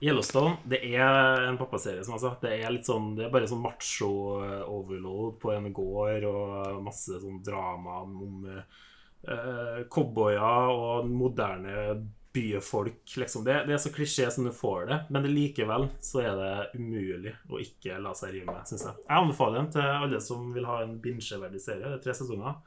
[0.00, 2.34] Yellowstone det er en pappaserie, som jeg sa.
[2.42, 7.40] Det er litt sånn, det er bare sånn macho-overload på en gård, og masse sånn
[7.42, 11.98] drama om uh, cowboyer og moderne
[12.38, 13.02] byfolk.
[13.16, 13.44] Liksom.
[13.44, 17.34] Det, det er så klisjé som du får det, men likevel så er det umulig
[17.50, 19.00] å ikke la seg rive med, syns jeg.
[19.02, 21.86] Jeg anbefaler den til alle som vil ha en bingeverdig serie.
[21.88, 22.60] Det er tre sesonger.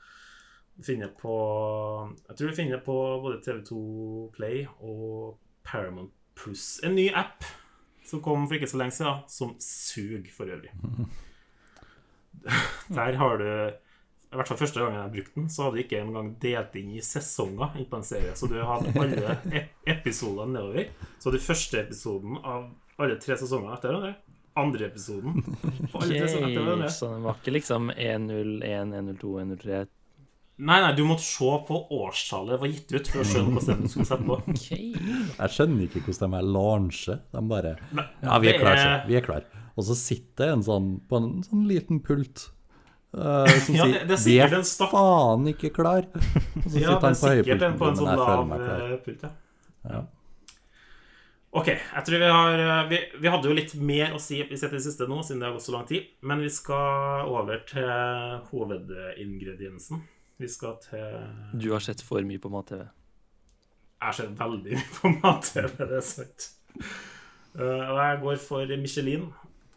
[0.81, 1.33] Finner på
[2.27, 3.81] Jeg tror du finner på både TV2
[4.33, 6.79] Play og Paramount Plus.
[6.83, 7.43] En ny app
[8.05, 10.73] som kom for ikke så lenge siden, som suger for øvrig.
[12.95, 13.47] Der har du
[14.31, 16.93] I hvert fall første gangen jeg brukte den, så hadde du ikke engang delt inn
[16.95, 18.31] i sesonger inn på en serie.
[18.39, 20.87] Så du hadde alle ep episodene nedover.
[21.19, 22.69] Så du første episoden av
[23.01, 24.13] alle tre sesonger etter hverandre.
[24.61, 25.43] Andre episoden
[25.99, 26.87] etter hverandre.
[26.91, 29.83] så den var ikke liksom 101, 102, 103
[30.61, 33.79] Nei, nei, du måtte se på årstallet det var gitt ut for å skjønne hvordan
[33.81, 34.35] du skulle sette på.
[34.51, 34.91] Okay.
[35.39, 38.81] Jeg skjønner ikke hvordan de er Lansje, De bare Nei, Ja, vi er klare, klar,
[38.83, 39.07] så.
[39.09, 39.63] Vi er klare.
[39.79, 42.43] Og så sitter en sånn på en sånn liten pult
[43.17, 46.05] uh, som Ja, sier det- det er Vi er stapp- faen ikke klar.
[46.13, 47.67] Og så Ja, sitter det er han på sikkert høypulten.
[47.71, 49.33] en på en sånn lav eh, pult, ja.
[49.95, 50.03] Ja.
[51.51, 54.55] Ok, jeg tror vi har eh, vi, vi hadde jo litt mer å si vi
[54.55, 56.05] setter det siste nå, siden det har gått så lang tid.
[56.23, 57.89] Men vi skal over til
[58.53, 60.03] hovedingrediensen.
[60.41, 62.79] Vi skal til Du har sett for mye på mat-TV.
[62.81, 66.47] Jeg har sett veldig mye på mat-TV, det er sant.
[67.59, 69.27] Eh, og jeg går for Michelin,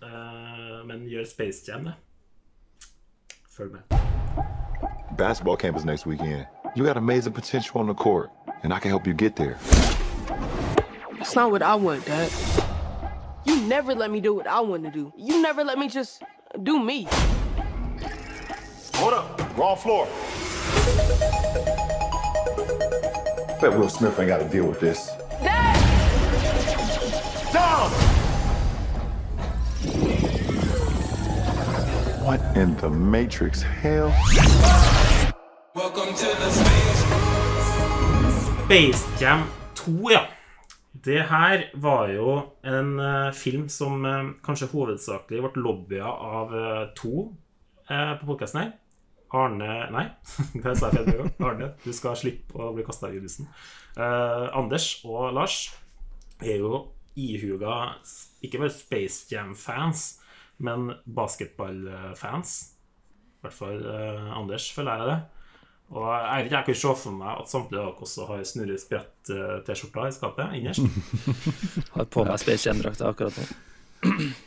[0.02, 1.94] eh, men gjør Space Jam det.
[3.56, 3.82] Følg med.
[5.18, 6.46] Basketball camp is next weekend.
[6.76, 8.30] You got amazing potential on the court,
[8.62, 9.58] and I can help you get there.
[11.18, 12.30] That's not what I want, Dad.
[13.46, 15.12] You never let me do what I want to do.
[15.18, 16.22] You never let me just
[16.62, 17.06] do me.
[18.94, 19.58] Hold up.
[19.58, 20.08] Wrong floor.
[23.60, 25.10] Bet Will Smith ain't got to deal with this.
[25.42, 25.76] Dad!
[27.52, 27.90] Down!
[32.24, 34.12] What in the Matrix hell?
[38.64, 39.42] Space Jam
[39.74, 40.20] 2, ja.
[41.04, 46.86] Det her var jo en uh, film som uh, kanskje hovedsakelig ble lobbya av uh,
[46.96, 47.34] to
[47.90, 48.70] eh, på podkasten her.
[49.34, 50.04] Arne Nei,
[50.62, 51.30] det sa jeg feil.
[51.42, 53.48] Arne, du skal slippe å bli kasta i bussen.
[53.98, 55.58] Eh, Anders og Lars
[56.42, 56.84] er jo
[57.18, 57.94] ihuga
[58.44, 60.06] ikke bare Space Jam-fans,
[60.64, 62.56] men basketball-fans.
[62.64, 65.20] I hvert fall eh, Anders, føler jeg det.
[65.94, 70.14] Og jeg jeg kan se for meg at samtlige av dere også har snurresprett-T-skjorter i
[70.16, 70.86] skapet innerst.
[71.94, 73.44] Har på meg Space Jam-drakta akkurat nå.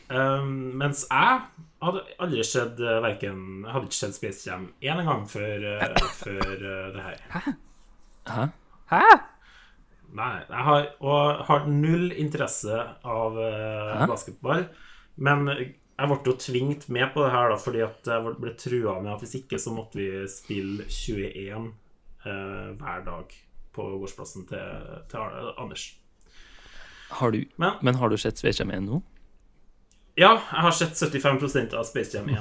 [0.09, 5.01] Um, mens jeg hadde aldri sett uh, verken Jeg hadde ikke sett Space Jam én
[5.05, 7.17] gang før, eh, før eh, det her.
[8.27, 8.47] Hæ?
[8.91, 9.01] Hæ?
[10.17, 14.07] Nei, jeg har, og har null interesse av eh, Hæ?
[14.09, 14.63] basketball.
[15.17, 18.97] Men jeg ble jo tvingt med på det her da, fordi at jeg ble trua
[19.01, 21.67] med at hvis ikke så måtte vi spille 21
[22.25, 23.35] eh, hver dag
[23.77, 25.87] på gårdsplassen til, til Anders.
[27.19, 29.01] Har du, Men- men har du sett Space Jam 1 nå?
[30.17, 32.37] Ja, jeg har sett 75% av Space Jam 1.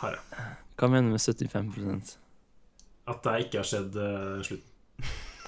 [0.00, 0.46] Har jeg.
[0.76, 2.14] Hva mener du med 75%
[3.12, 4.72] At jeg ikke har sett uh, slutten.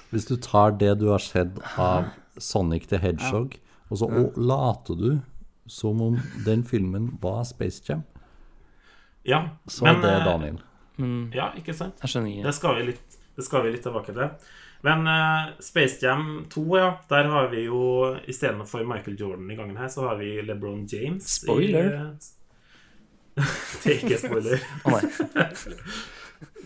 [0.09, 2.07] Hvis du tar det du har sett av
[2.41, 3.57] Sonic the Hedgehog,
[3.89, 5.09] og så og later du
[5.69, 8.05] som om den filmen var Space Jam,
[9.27, 10.61] Ja, så er det eh, Daniel.
[10.97, 11.97] Men Ja, ikke sant?
[12.01, 12.45] jeg skjønner ikke.
[12.47, 14.29] Det skal vi litt, det skal vi litt tilbake til.
[14.83, 19.75] Men uh, Space Jam 2, ja, der har vi jo istedenfor Michael Jordan i gangen
[19.77, 21.25] her, så har vi LeBron James.
[21.25, 22.15] i- Spoiler.
[23.83, 24.57] det er ikke spoiler.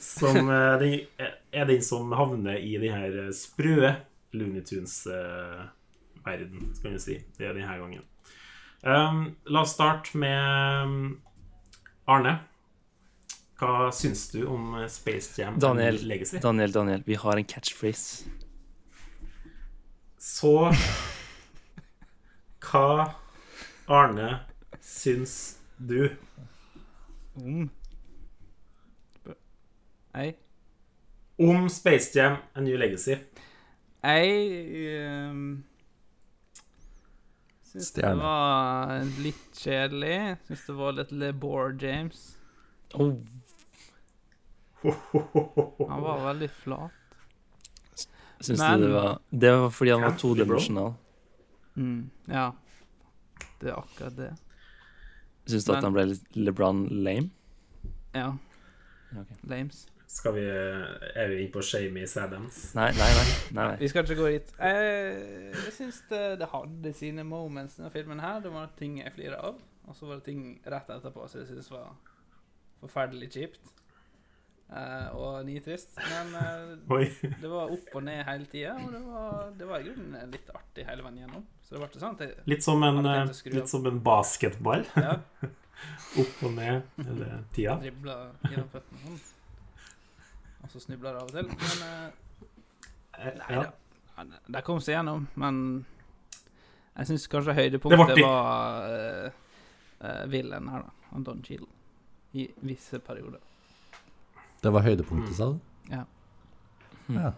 [0.03, 0.99] Som uh, den,
[1.53, 3.89] er den som havner i den her eh, sprø
[4.33, 7.15] Looney Tunes-verden, skal vi si.
[7.37, 8.01] Det er denne gangen.
[8.83, 11.17] Um, la oss starte med um,
[12.09, 12.35] Arne.
[13.63, 16.39] Hva syns du om eh, Space Jam Daniel, Legacy?
[16.43, 18.29] Daniel, Daniel, vi har en catchphrase.
[20.19, 20.71] Så
[22.63, 23.13] hva,
[23.87, 24.29] Arne,
[24.81, 26.09] syns du?
[27.35, 27.69] Om
[30.13, 30.35] Jeg
[31.39, 33.15] Om Space Jam A New Legacy.
[34.03, 35.63] Jeg um,
[37.71, 40.37] syns det var litt kjedelig.
[40.47, 42.25] Syns det var litt LeBore James.
[42.93, 43.15] Oh,
[44.83, 46.91] Han var veldig flat.
[48.43, 50.93] syns Men- du det var Det var fordi han var todimensjonal.
[51.75, 52.51] Mm, ja.
[53.61, 54.33] Det er akkurat det.
[55.47, 57.29] Syns du at han ble LeBron lame?
[58.13, 58.33] Ja.
[59.11, 59.35] Okay.
[59.43, 59.87] Lames.
[60.07, 62.73] Skal vi Er vi inne på shame Sadams?
[62.75, 63.25] Nei, nei, nei.
[63.51, 63.77] nei, nei.
[63.79, 64.51] Vi skal ikke gå dit.
[64.59, 68.39] Jeg, jeg syns det, det hadde sine moments, denne filmen her.
[68.43, 69.55] Det var ting jeg flira av,
[69.87, 71.95] og så var det ting rett etterpå som jeg syns var
[72.83, 73.73] forferdelig kjipt.
[74.73, 75.97] Eh, og nitrist.
[75.97, 77.01] Men uh,
[77.41, 80.49] det var opp og ned hele tida, og det var, det var i grunnen litt
[80.55, 81.43] artig hele veien gjennom.
[81.61, 84.87] Så det ble sånn at jeg Litt som en, eh, litt som en basketball.
[84.97, 85.19] ja,
[86.23, 87.77] Opp og ned hele tida.
[87.83, 89.21] dribla gjennom føttene sånn.
[90.63, 91.53] Og så snubla det av og til.
[91.53, 93.63] Men uh, Nei Ja.
[93.67, 94.25] da.
[94.47, 95.63] De kom seg gjennom, men
[96.95, 99.39] jeg syns kanskje høydepunktet var var uh,
[100.01, 101.09] uh, Willen her, da.
[101.13, 101.69] Og Don Cheadle.
[102.33, 103.41] I visse perioder.
[104.63, 105.59] Det var høydepunktet, sa du?
[105.91, 106.05] Ja.
[107.11, 107.33] Ja.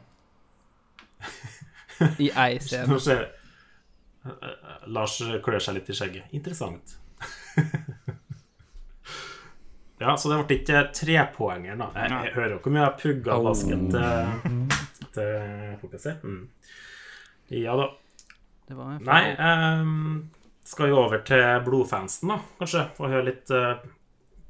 [2.22, 2.86] I ei scene.
[2.92, 3.26] Nå ser
[4.94, 6.30] Lars klør seg litt i skjegget.
[6.38, 6.96] Interessant.
[10.04, 11.90] ja, så det ble ikke trepoenger, da.
[11.98, 13.46] Jeg, jeg hører jo hvor mye jeg pugga Au.
[13.50, 14.80] basket til,
[15.18, 16.18] til fokus her.
[16.26, 16.44] Mm.
[17.54, 17.92] Ja da.
[18.66, 20.30] Det var Nei, ehm,
[20.66, 22.88] skal vi over til blodfansen, da, kanskje?
[22.98, 23.78] Og høre litt uh,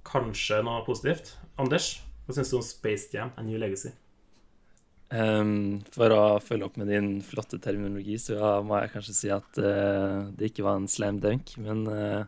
[0.06, 1.34] Kanskje noe positivt.
[1.60, 3.94] Anders, hva syns du om Space Jam and New Legacy?
[5.14, 9.30] Um, for å følge opp med din flotte terminologi, så ja, må jeg kanskje si
[9.34, 12.26] at uh, det ikke var en slam dunk, men uh,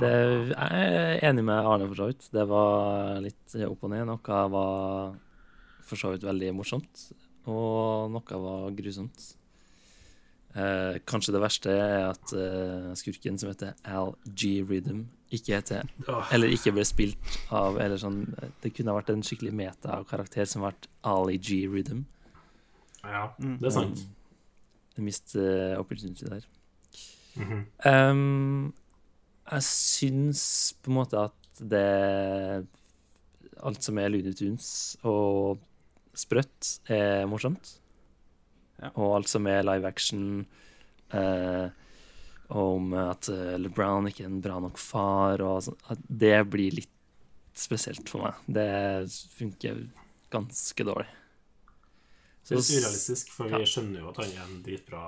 [0.00, 0.12] det,
[0.54, 2.28] jeg er enig med Arne, for så vidt.
[2.32, 4.06] Det var litt opp og ned.
[4.08, 5.18] Noe var
[5.84, 7.08] for så vidt veldig morsomt,
[7.48, 9.34] og noe var grusomt.
[10.56, 14.62] Eh, kanskje det verste er at uh, skurken som heter Al G.
[14.64, 15.90] Rhythm, ikke heter
[16.32, 18.22] Eller ikke ble spilt av Eller sånn
[18.62, 21.60] Det kunne ha vært en skikkelig meta-karakter som vært Ali G.
[21.68, 22.06] Rhythm.
[23.04, 24.06] Ja, det er sant.
[24.96, 26.46] Um, mist uh, opportunity der.
[27.36, 28.10] Mm -hmm.
[28.10, 28.74] um,
[29.52, 32.66] jeg syns på en måte at det
[33.62, 35.58] Alt som er Looney Tunes og
[36.14, 37.80] sprøtt, er morsomt.
[38.78, 38.92] Ja.
[38.94, 40.46] Og alt som er live action
[41.10, 41.66] eh,
[42.48, 46.78] om at eh, LeBron ikke er en bra nok far, og sånn, at det blir
[46.78, 46.94] litt
[47.58, 48.38] spesielt for meg.
[48.46, 48.68] Det
[49.34, 49.82] funker
[50.32, 51.08] ganske dårlig.
[52.48, 53.60] Det er urealistisk, surrealistisk, for ja.
[53.60, 55.02] vi skjønner jo at han er en dritbra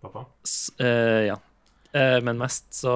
[0.00, 0.24] pappa.
[0.48, 1.36] S eh, ja.
[1.92, 2.94] Eh, men mest så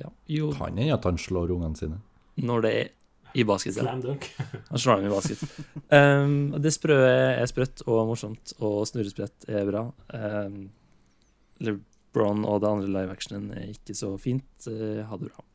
[0.00, 0.12] ja.
[0.32, 2.00] Jo, Kan hende at han slår ungene sine.
[2.36, 2.88] når det er
[3.40, 3.76] i basket.
[3.76, 3.84] Ja.
[3.84, 4.28] Slam dunk.
[4.70, 5.42] Han slår dem i basket.
[5.92, 9.84] Um, det sprø er sprøtt og morsomt, og snurresprett er bra.
[10.14, 10.70] Um,
[11.64, 14.48] LeBron og det andre live-actionen er ikke så fint.
[14.68, 15.46] Uh, ha det bra.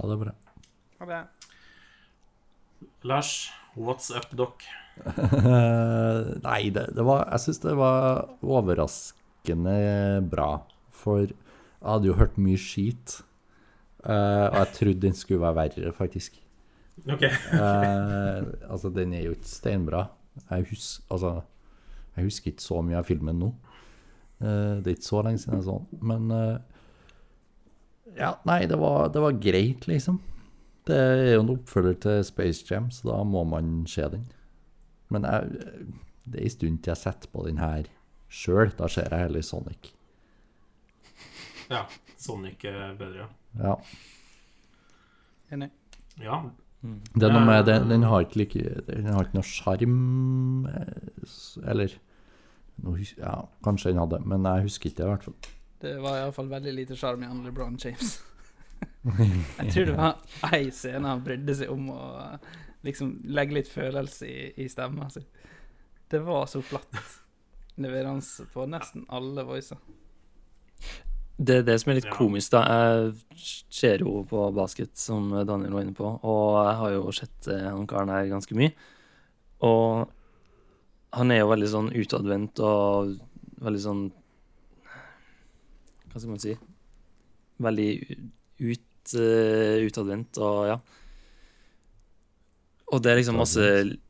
[0.00, 0.34] Ha det bra.
[1.00, 1.22] Ha det.
[3.08, 4.66] Lars, what's up, doc?
[6.44, 9.76] Nei, det, det var Jeg syns det var overraskende
[10.28, 10.50] bra.
[10.92, 11.36] For jeg
[11.86, 13.20] hadde jo hørt mye skit.
[14.04, 16.40] Eh, og jeg trodde den skulle være verre, faktisk.
[17.08, 17.22] OK.
[17.24, 20.06] uh, altså, den er jo ikke steinbra.
[20.50, 21.40] Jeg, hus, altså,
[22.16, 23.52] jeg husker ikke så mye av filmen nå.
[24.40, 26.02] Uh, det er ikke så lenge siden jeg så den.
[26.12, 26.34] Men
[28.18, 30.18] ja, nei, det var, det var greit, liksom.
[30.88, 34.26] Det er jo en oppfølger til Space Jam, så da må man se den.
[35.12, 35.64] Men jeg,
[36.24, 37.88] det er en stund til jeg setter på den her
[38.30, 38.72] sjøl.
[38.78, 39.92] Da ser jeg heller Sonic.
[41.70, 41.84] Ja.
[42.20, 43.28] Sonic er bedre, ja.
[43.58, 43.76] Ja.
[45.50, 45.70] Enig.
[46.20, 46.42] Ja.
[46.80, 49.96] Det er noe med den, den har ikke like Den har ikke noe sjarm
[50.70, 51.92] eh, Eller
[52.80, 53.34] noe, Ja,
[53.64, 55.36] kanskje den hadde, men jeg husker ikke det, i hvert fall.
[55.80, 58.14] Det var iallfall veldig lite sjarm i han LeBron James.
[59.60, 62.00] jeg tror det var ei scene han brydde seg om å
[62.86, 65.20] liksom legge litt følelse i, i stemma si.
[66.10, 66.96] Det var så flatt
[67.80, 69.80] leveranse på nesten alle voicer.
[71.40, 72.12] Det er det som er litt Ja.
[72.12, 72.60] komisk, da.
[72.68, 73.14] Jeg
[73.72, 77.70] ser jo på basket, som Daniel var inne på, og jeg har jo sett eh,
[77.70, 78.72] han karen her ganske mye.
[79.62, 80.08] Og
[81.12, 83.16] han er jo veldig sånn utadvendt og
[83.60, 84.12] veldig sånn
[86.10, 86.56] Hva skal man si?
[87.62, 87.90] Veldig
[88.60, 90.78] ut eh, utadvendt, og ja.
[92.90, 93.66] Og det er liksom masse,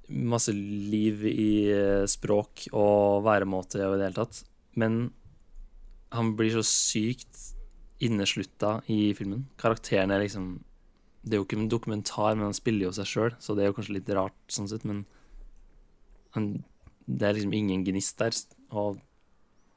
[0.08, 4.40] masse liv i eh, språk og væremåte og i det hele tatt.
[4.80, 5.10] Men
[6.11, 7.38] han blir så sykt
[8.01, 9.46] inneslutta i filmen.
[9.61, 10.61] Karakteren er liksom
[11.23, 13.66] Det er jo ikke en dokumentar, men han spiller jo seg sjøl, så det er
[13.68, 15.03] jo kanskje litt rart sånn sett, men
[16.33, 16.46] han,
[17.05, 18.33] det er liksom ingen gnist der,
[18.73, 19.03] og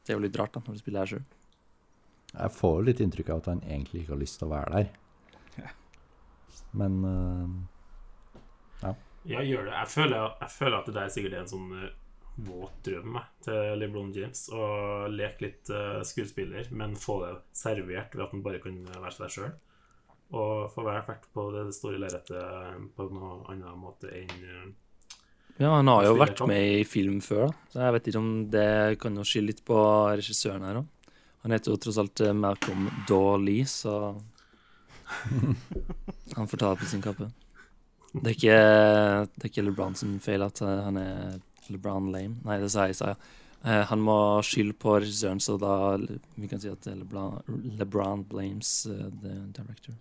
[0.05, 1.25] det er jo litt rart da, når du spiller her sjøl.
[2.31, 4.77] Jeg får jo litt inntrykk av at han egentlig ikke har lyst til å være
[4.77, 5.73] der.
[6.73, 9.75] Men uh, Ja, gjør det.
[9.75, 11.91] Jeg føler, jeg føler at det der sikkert er en sånn eh,
[12.35, 14.47] våt drøm til LeBron James.
[14.53, 14.63] Å
[15.11, 19.35] leke litt uh, skuespiller, men få det servert ved at han bare kan være seg
[19.35, 19.51] sjøl.
[20.33, 24.71] Og få være vært på det store lerretet på noen annen måte enn uh,
[25.59, 27.69] Ja, han har jo vært med i film før, da.
[27.69, 28.71] Så jeg vet ikke om det
[29.03, 29.79] kan jo skylde litt på
[30.17, 30.89] regissøren her òg.
[31.43, 34.15] Han heter jo tross alt eh, Malcolm Dawley, så
[36.37, 37.27] Han får ta det på sin kappe.
[38.13, 38.59] Det er ikke,
[39.33, 42.37] det er ikke LeBron sin feil at eh, han er LeBron lame.
[42.45, 43.15] Nei, det sa jeg i stad.
[43.63, 45.95] Eh, Han må skylde på regissøren, så da
[46.35, 47.41] vi kan si at LeBron,
[47.79, 49.93] LeBron blames eh, the director.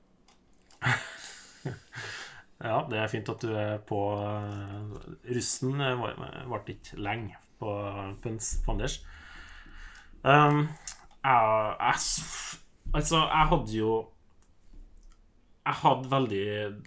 [2.62, 4.92] Ja, det er fint at du er på eh,
[5.34, 7.72] Russen var- varte ikke lenge på
[8.22, 9.00] Pøns Fanders.
[10.22, 10.68] Um,
[11.24, 11.96] jeg, jeg,
[12.94, 14.08] altså, jeg hadde jo
[15.66, 16.44] Jeg hadde veldig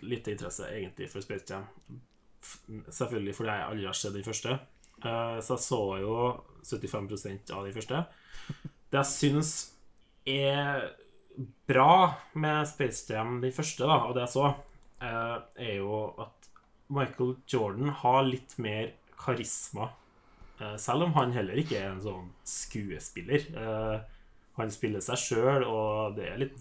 [0.07, 1.65] lite interesse egentlig for Space Jam.
[2.89, 4.59] Selvfølgelig fordi jeg aldri har sett den første.
[5.03, 6.15] Eh, så jeg så jo
[6.65, 8.03] 75% av den første.
[8.91, 9.51] Det jeg syns
[10.29, 10.87] er
[11.67, 14.53] bra med Space Jam, den første, da, og det jeg så,
[15.03, 16.49] eh, er jo at
[16.95, 19.91] Michael Jordan har litt mer karisma.
[20.61, 23.49] Eh, selv om han heller ikke er en sånn skuespiller.
[24.55, 26.59] Han spiller seg sjøl, og det er litt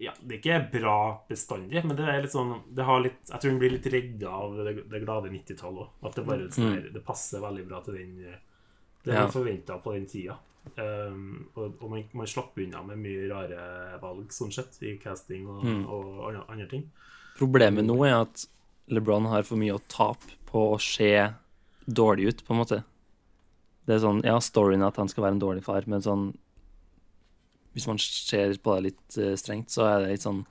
[0.00, 0.94] Ja, det er ikke bra
[1.28, 4.30] bestandig, men det er litt sånn det har litt, Jeg tror den blir litt redda
[4.32, 5.90] av det, det glade 90-tallet òg.
[6.08, 8.38] At det bare sånn her, det passer veldig bra til den Det
[9.04, 9.20] Det Ja.
[9.26, 10.38] man forventa på den tida.
[10.76, 15.46] Um, og og man, man slapp unna med mye rare valg, sånn sett, i casting
[15.48, 16.84] og, og andre, andre ting.
[17.38, 18.46] Problemet nå er at
[18.88, 21.32] LeBron har for mye å tape på å se
[21.86, 22.82] dårlig ut, på en måte.
[23.86, 26.30] Det er sånn, ja, storyen er at han skal være en dårlig far, men sånn
[27.74, 30.44] Hvis man ser på det litt eh, strengt, så er det litt sånn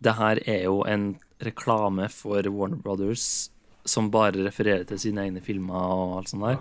[0.00, 3.50] Det her er jo en reklame for Warner Brothers
[3.88, 6.58] som bare refererer til sine egne filmer og alt sånt der.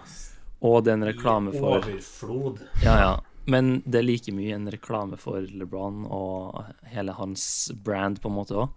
[0.66, 2.64] Og det er en reklame for Overflod.
[2.84, 3.16] ja, ja.
[3.50, 6.60] Men det er like mye en reklame for LeBron og
[6.92, 7.44] hele hans
[7.84, 8.70] brand, på en måte òg.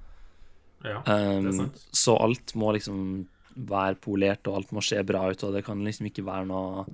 [0.83, 5.53] Ja, Um, så alt må liksom være polert, og alt må se bra ut, og
[5.55, 6.87] det kan liksom ikke være noe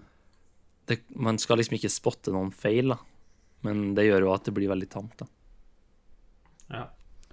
[0.88, 2.98] det, Man skal liksom ikke spotte noen feil, da.
[3.66, 5.28] Men det gjør jo at det blir veldig tamt, da.
[6.68, 6.84] Ja.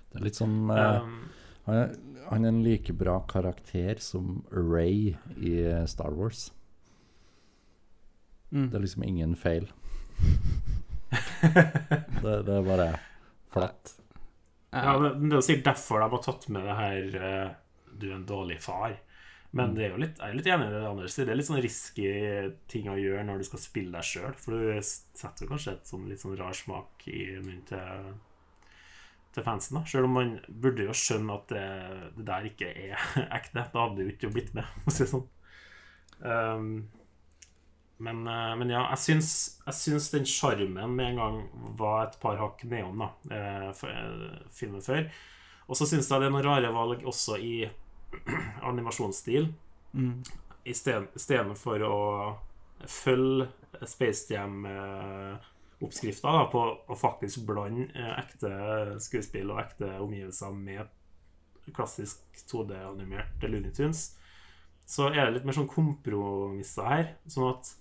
[0.09, 1.15] det er litt sånn eh, Um,
[1.65, 1.89] han, er,
[2.29, 5.55] han er en like bra karakter som Ray i
[5.89, 6.47] Star Wars.
[8.51, 8.69] Mm.
[8.69, 9.67] Det er liksom ingen feil.
[12.21, 12.87] det, det er bare
[13.51, 13.95] flatt.
[14.71, 17.49] ja, men det er sikkert derfor de har tatt med det her eh,
[17.95, 18.97] Du er en dårlig far.
[19.55, 21.27] Men det er jo litt, jeg er litt enig i det andre siden.
[21.29, 22.07] Det er litt sånn risky
[22.71, 24.33] ting å gjøre når du skal spille deg sjøl.
[24.41, 28.09] For du setter jo kanskje et sånn litt sånn rar smak i munnen til,
[29.37, 29.79] til fansen.
[29.79, 31.69] da Sjøl om man burde jo skjønne at det,
[32.17, 33.07] det der ikke er
[33.39, 33.63] ekte.
[33.71, 35.25] Da hadde du ikke blitt med, for å si det sånn.
[36.25, 36.69] Um,
[37.97, 39.31] men, eh, men ja, jeg syns,
[39.63, 41.37] jeg syns den sjarmen med en gang
[41.79, 45.07] var et par hakk nedom da, eh, eh, filmen før.
[45.69, 47.55] Og så syns jeg det er noen rare valg også i
[48.69, 49.45] animasjonsstil.
[50.65, 51.97] Istedenfor å
[52.89, 53.47] følge
[53.87, 58.49] Space Jam-oppskrifta på å faktisk blande eh, ekte
[59.03, 60.85] skuespill og ekte omgivelser med
[61.73, 64.15] klassisk 2D-animert Looney Tunes,
[64.85, 67.07] så er det litt mer sånn kompromisser her.
[67.25, 67.71] Sånn at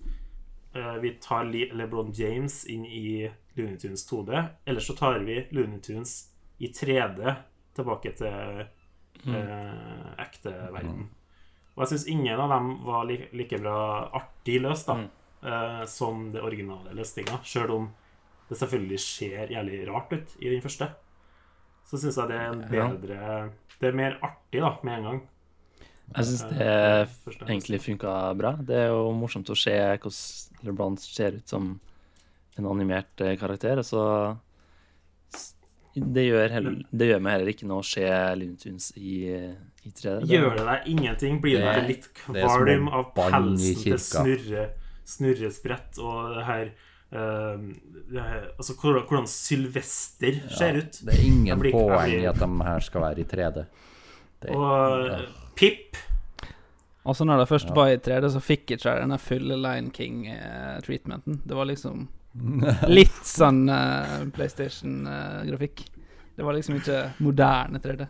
[0.77, 3.27] uh, vi tar Le LeBron James inn i
[3.59, 4.31] Looney Tunes 2D,
[4.65, 6.17] eller så tar vi Looney Tunes
[6.65, 7.35] i 3D
[7.77, 8.65] tilbake til
[9.27, 11.09] eh, ekte verden.
[11.77, 14.99] Og jeg syns ingen av dem var like, like bra artig løst da,
[15.43, 17.41] eh, som det originale løsninga.
[17.45, 17.89] Sjøl om
[18.49, 20.91] det selvfølgelig ser jævlig rart ut i den første.
[21.89, 22.89] Så syns jeg det er en Ja.
[22.89, 23.51] bedre
[23.81, 25.23] Det er mer artig da, med en gang.
[26.17, 27.07] Jeg syns det Eh,
[27.49, 28.53] egentlig funka bra.
[28.57, 31.81] Det er jo morsomt å se hvordan LeBlanc ser ut som
[32.59, 33.79] en animert eh, karakter.
[33.79, 34.39] Og så s-
[35.95, 38.07] det gjør, heller, det gjør meg heller ikke noe å se
[38.39, 38.57] Looney
[38.97, 39.15] i,
[39.85, 40.21] i 3D.
[40.25, 41.41] Det- Gjør det deg ingenting?
[41.41, 44.71] Blir du Det- litt er kvalm av pelsen til snurre,
[45.05, 46.73] snurresprett og det her
[47.15, 47.61] Uh,
[48.11, 50.99] det er- Altså hvordan, hvordan Sylvester ser ut.
[51.05, 53.67] Det er ingen blir- poeng i at de her skal være i 3D.
[54.43, 55.21] Det, Og eh,
[55.55, 55.97] Pip
[57.07, 61.41] Altså når det først var i 3D, så fikk ikke den denne fulle Lion King-treatmenten.
[61.47, 62.09] Det var liksom
[62.99, 65.85] litt sånn uh, PlayStation-grafikk.
[66.37, 68.07] det var liksom ikke moderne 3D.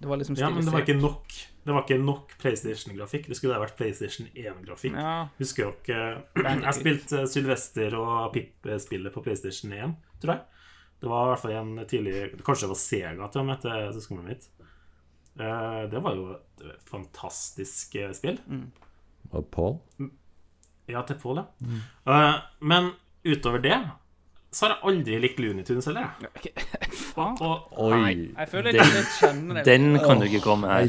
[0.00, 0.88] Det var liksom Ja, men det var stilisert.
[0.88, 1.32] ikke nok
[1.66, 3.26] Det var ikke nok PlayStation-grafikk.
[3.28, 4.94] Det skulle ha vært PlayStation 1-grafikk.
[4.96, 5.28] Ja.
[5.38, 9.92] Husker dere ikke Jeg spilte Sylvester og Pip-spillet på PlayStation 1,
[10.22, 10.46] tror jeg.
[11.00, 13.92] Det var i hvert fall en tidlig Kanskje det var Sega til og med til
[13.98, 14.48] søskenbarnet mitt.
[15.40, 18.40] Eh, Det var jo et fantastisk spill.
[18.48, 18.66] Mm.
[19.32, 19.78] og Paul?
[20.88, 21.44] Ja, til Paul, ja.
[21.60, 21.80] Mm.
[22.72, 22.90] Men
[23.24, 23.78] utover det
[24.50, 26.08] så har jeg aldri likt Looney Tunes heller.
[26.42, 26.50] jeg.
[27.86, 28.14] Oi!
[28.34, 29.62] Jeg føler Den- kjenner det.
[29.68, 30.88] Den kan du ikke komme her.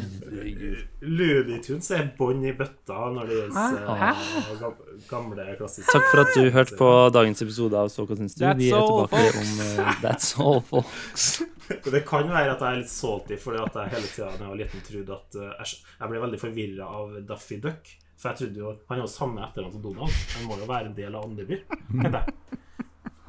[1.05, 4.73] Looney Tunes er bånn i bøtta når det gjelder eh,
[5.11, 8.45] gamle, klassiske Takk for at du hørte på dagens episode av Så hva syns du?
[8.57, 9.37] Vi er tilbake folks.
[9.37, 11.29] om uh, That's all, folks.
[11.93, 14.49] Det kan være at jeg er litt salty fordi at jeg hele tida da jeg
[14.55, 17.93] var liten trodde at uh, jeg ble veldig forvirra av Daffy Duck.
[18.21, 20.17] For jeg trodde jo Han har jo samme etternavn som Donald.
[20.35, 21.57] Han må jo være en del av Andeby.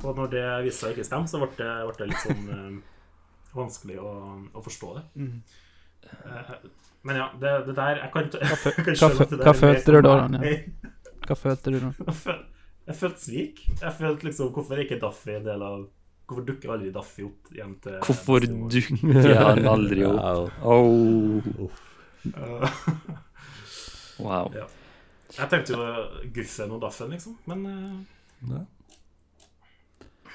[0.03, 2.79] Og når det viste seg ikke stemme, så ble det, ble det litt sånn eh,
[3.55, 4.13] vanskelig å,
[4.59, 5.05] å forstå det.
[5.23, 6.55] Eh,
[7.07, 9.95] men ja, det, det der Jeg kan, jeg kan hva skjønne fø- det hva følte
[9.95, 10.55] du da, Ronja?
[11.29, 11.93] Hva følte du da?
[12.83, 13.61] Jeg følte svik.
[13.79, 15.85] Jeg følte liksom Hvorfor er ikke Daffy en del av
[16.27, 20.19] Hvorfor dukker aldri Daffy opp hjem til Hvorfor dukker han aldri opp?
[20.67, 20.81] Au.
[21.63, 21.79] Oh,
[22.23, 22.63] Uh,
[24.23, 24.47] wow.
[24.55, 24.67] Ja.
[25.39, 25.85] Jeg tenkte jo
[26.35, 27.39] Guffen og Daffen, liksom.
[27.51, 27.99] Men eh,
[28.53, 28.65] Ja.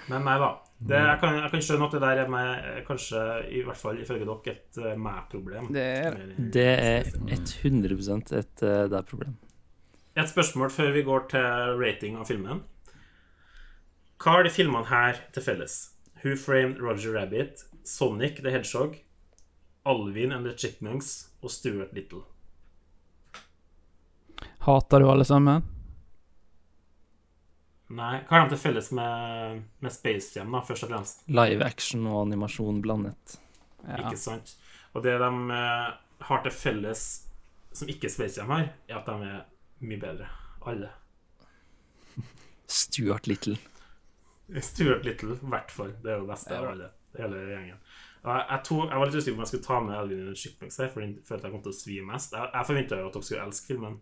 [0.08, 0.54] Men nei da.
[0.78, 3.98] Det, jeg, kan, jeg kan skjønne at det der er eh, kanskje, i hvert fall
[4.00, 5.72] ifølge dere, et uh, meg-problem.
[5.74, 9.36] Det er Det er 100 et uh, det er problem.
[10.16, 12.64] Et spørsmål før vi går til rating av filmen.
[14.22, 15.76] Hva har de filmene her til felles?
[16.24, 18.96] Who Framed Roger Rabbit, Sonic the Hedgehog,
[19.86, 22.24] Alvin and the Chipmunks og Stuart Little.
[24.68, 25.62] Hater du alle sammen?
[27.88, 31.22] Nei, hva har de til felles med, med Space Jam, da, først og fremst?
[31.32, 33.38] Live action og animasjon blandet.
[33.86, 34.02] Ja.
[34.02, 34.52] Ikke sant?
[34.92, 35.86] Og det de eh,
[36.28, 37.06] har til felles
[37.80, 39.38] som ikke Space Jam har, er at de er
[39.88, 40.28] mye bedre.
[40.68, 40.92] Alle.
[42.82, 43.56] Stuart Little.
[44.60, 45.96] Stuart Little, i hvert fall.
[46.04, 46.92] Det er jo det beste av alle.
[47.16, 47.80] Hele gjengen.
[48.28, 50.38] Jeg, tog, jeg var litt usikker på om jeg skulle ta med Elvin i en
[50.44, 52.36] Chipmunks her, for den følte jeg kom til å svi mest.
[52.36, 54.00] Jeg, jeg forventa jo at dere skulle elske filmen,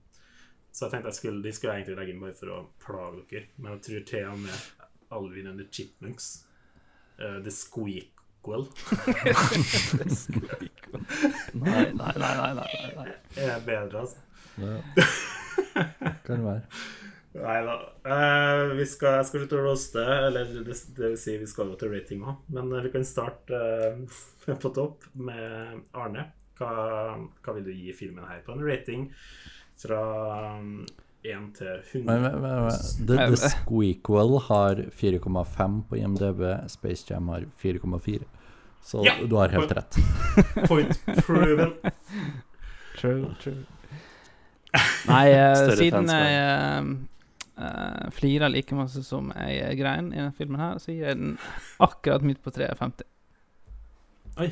[0.76, 3.22] så jeg tenkte jeg skulle, de skulle jeg egentlig legge inn bare for å plage
[3.30, 3.48] dere.
[3.56, 4.58] Men jeg tror til og med
[5.16, 6.28] Alvin and the Chipmunks,
[7.22, 8.68] uh, The Squeakquel,
[11.56, 13.08] Nei, nei, nei, nei, nei, nei, nei.
[13.46, 14.20] er bedre, altså.
[14.60, 14.76] Ja.
[16.28, 16.68] Kan være.
[17.36, 17.80] Nei da.
[18.04, 21.72] Uh, vi skal, jeg skal slutte å roaste, eller det, det vil si vi skal
[21.72, 22.46] jo til rating òg.
[22.56, 23.60] Men eh, vi kan starte
[23.96, 24.24] uh,
[24.64, 26.30] på topp med Arne.
[26.60, 26.72] Hva,
[27.44, 29.10] hva vil du gi filmen her på en rating
[29.82, 30.02] fra
[31.26, 32.06] én til 100?
[32.06, 36.44] Men, men, men, men The, The Squeakquel har 4,5 på IMDb.
[36.72, 38.24] Space Jam har 4,4.
[38.86, 39.16] Så Ja.
[39.28, 39.98] du har helt rett.
[40.68, 41.74] Point proven.
[42.98, 43.66] True, true.
[45.08, 46.92] Nei, uh, siden jeg uh,
[47.64, 51.34] eh, flirer like masse som jeg grein i denne filmen her, så gir jeg den
[51.84, 53.04] akkurat midt på 3,50.
[54.44, 54.50] Oi.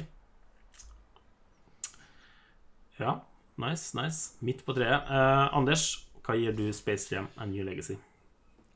[2.99, 3.17] Ja,
[3.61, 4.33] nice, nice.
[4.41, 5.09] Midt på treet.
[5.09, 7.97] Uh, Anders, hva gir du Space Jam A New Legacy?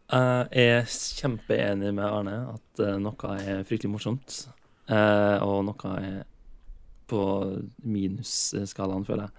[0.08, 4.38] Jeg er kjempeenig med Arne at uh, noe er fryktelig morsomt,
[4.88, 6.22] eh, og noe er
[7.08, 7.22] på
[7.84, 9.34] minusskalaen, føler jeg.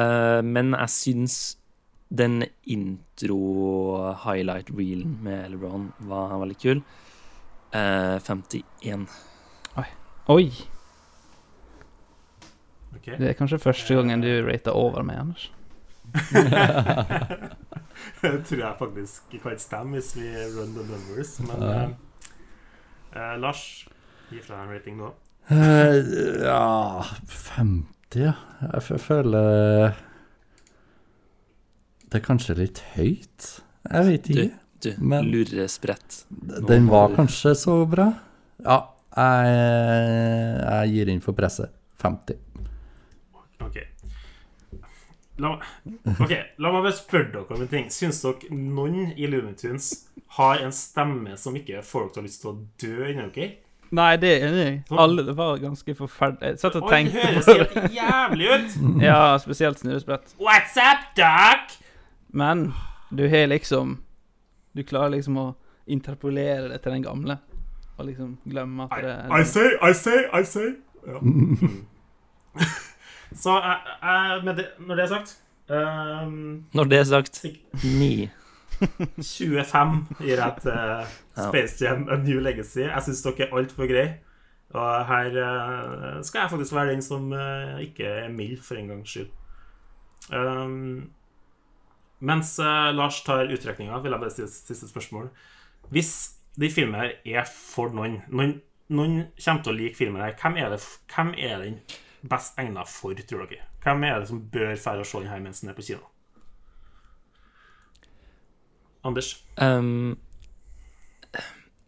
[0.00, 1.56] Eh, men jeg syns
[2.10, 6.82] den intro-highlight-reelen med LeBron var veldig kul.
[7.74, 9.08] Eh, 51.
[10.30, 10.52] Oi!
[12.96, 13.06] Ok.
[13.18, 15.50] Det er kanskje første gangen du rater over meg, Anders.
[18.20, 21.88] Det tror jeg faktisk kan stemme hvis vi run the numbers, men uh.
[23.14, 23.62] eh, Lars,
[24.30, 25.10] gi fra deg en rating nå.
[25.50, 25.96] Uh,
[26.44, 28.34] ja 50, ja.
[28.60, 29.96] Jeg føler
[32.04, 33.48] Det er kanskje litt høyt.
[33.88, 34.48] Jeg vet ikke.
[34.84, 36.24] du Men- luresprett.
[36.68, 38.12] Den var kanskje så bra.
[38.64, 38.82] Ja,
[39.16, 39.46] jeg,
[40.60, 41.72] jeg gir inn for presset.
[42.00, 42.49] 50.
[45.40, 45.54] La,
[46.20, 47.88] ok, la meg bare spørre dere om en ting.
[47.94, 49.90] Syns dere noen i Looney Tunes
[50.36, 53.50] har en stemme som ikke får dere til å lyst til å dø inni dere?
[53.90, 54.66] Nei, det er enig.
[55.02, 56.52] Alle det var ganske forferdelig.
[56.52, 57.64] Jeg satt og tenkte høres på det.
[57.74, 58.76] helt jævlig ut!
[59.08, 60.36] Ja, spesielt snurresprett.
[60.38, 61.74] What's up, doc?
[62.30, 62.68] Men
[63.10, 63.96] du har liksom
[64.76, 65.46] Du klarer liksom å
[65.90, 67.40] interpolere det til den gamle.
[67.98, 70.68] Og liksom glemme at det I say, I say, I say.
[71.08, 71.18] Ja.
[73.36, 75.36] Så jeg, jeg, med det, når det er sagt
[75.70, 77.44] um, Når det er sagt,
[77.84, 78.30] ni.
[79.20, 81.06] 25 gir jeg til
[81.36, 82.86] Space Jam A New Legacy.
[82.86, 84.18] Jeg syns dere er altfor greie.
[84.70, 88.88] Og her uh, skal jeg faktisk være den som uh, ikke er mild, for en
[88.88, 89.28] gangs skyld.
[90.32, 91.10] Um,
[92.20, 95.30] mens eh, Lars tar utrekninga, vil jeg bare stille siste spørsmål.
[95.88, 96.12] Hvis
[96.60, 98.58] de filmene her er for noen Noen,
[98.92, 100.36] noen kommer til å like filmen her.
[100.36, 100.82] Hvem er, det,
[101.14, 101.78] hvem er den
[102.22, 103.66] best egna for, tror dere?
[103.84, 106.04] Hvem er det som bør dra og se den mens den er på kino?
[109.06, 109.32] Anders?
[109.56, 110.18] Um,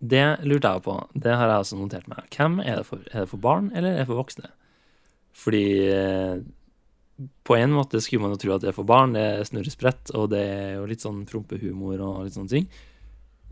[0.01, 0.97] det lurte jeg på.
[1.15, 2.25] Det har jeg også notert meg.
[2.33, 3.05] Hvem er det for?
[3.13, 4.49] Er det for barn, eller er det for voksne?
[5.37, 6.41] Fordi eh,
[7.47, 9.15] på en måte skulle man jo tro at det er for barn.
[9.17, 12.67] Det er snurresprett, og det er jo litt sånn prompehumor og litt sånne ting.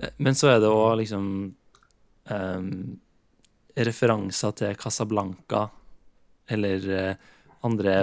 [0.01, 1.29] Eh, Men så er det òg liksom
[2.33, 2.73] um,
[3.77, 5.69] referanser til Casablanca
[6.51, 7.15] eller eh,
[7.67, 7.95] andre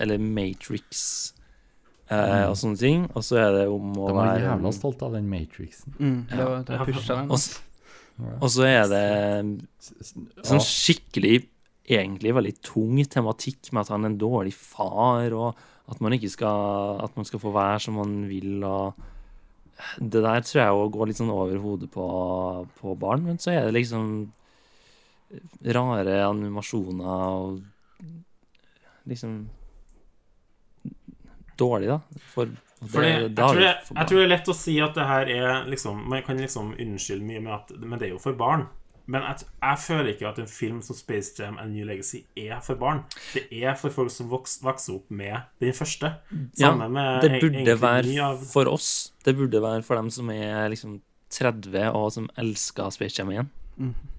[0.00, 1.34] Eller Matrix
[2.08, 3.06] eh, og sånne ting.
[3.12, 5.96] Og så er det om å De var jævla stolt av den Matrixen.
[5.98, 7.32] Mm, det var, det pusha den.
[7.32, 9.06] og, så er det
[10.44, 11.48] sånn skikkelig
[11.92, 15.58] Egentlig veldig tung tematikk med at han er en dårlig far, og
[15.90, 18.94] at man ikke skal At man skal få være som man vil, og
[19.98, 22.06] Det der tror jeg òg går litt sånn over hodet på,
[22.78, 24.06] på barn, men så er det liksom
[25.74, 27.62] rare animasjoner og
[29.08, 29.48] liksom
[31.58, 32.00] Dårlig, da.
[32.32, 32.48] For,
[32.80, 33.54] Fordi, det- jeg, tror
[33.86, 36.36] for jeg tror det er lett å si at det her er liksom Man kan
[36.40, 38.66] liksom unnskylde mye med at Men det er jo for barn.
[39.06, 42.60] Men jeg, jeg føler ikke at en film som Space Jam and New Legacy er
[42.62, 43.00] for barn.
[43.34, 46.12] Det er for folk som voks, vokser opp med den første.
[46.58, 49.12] Ja, med det burde være av for oss.
[49.24, 51.00] Det burde være for dem som er liksom
[51.34, 53.50] 30 og som elsker Space Jam igjen.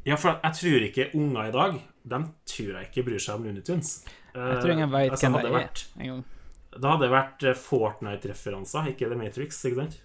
[0.05, 1.75] Ja, for jeg tror ikke unger i dag
[2.09, 2.17] De
[2.49, 4.01] tror jeg ikke bryr seg om Looney Tunes.
[4.33, 6.23] Jeg tror ingen vet Altså, hvem det er vært- engang.
[6.73, 9.99] Det hadde vært eh, Fortnite-referanser, ikke The Matrix, ikke sant?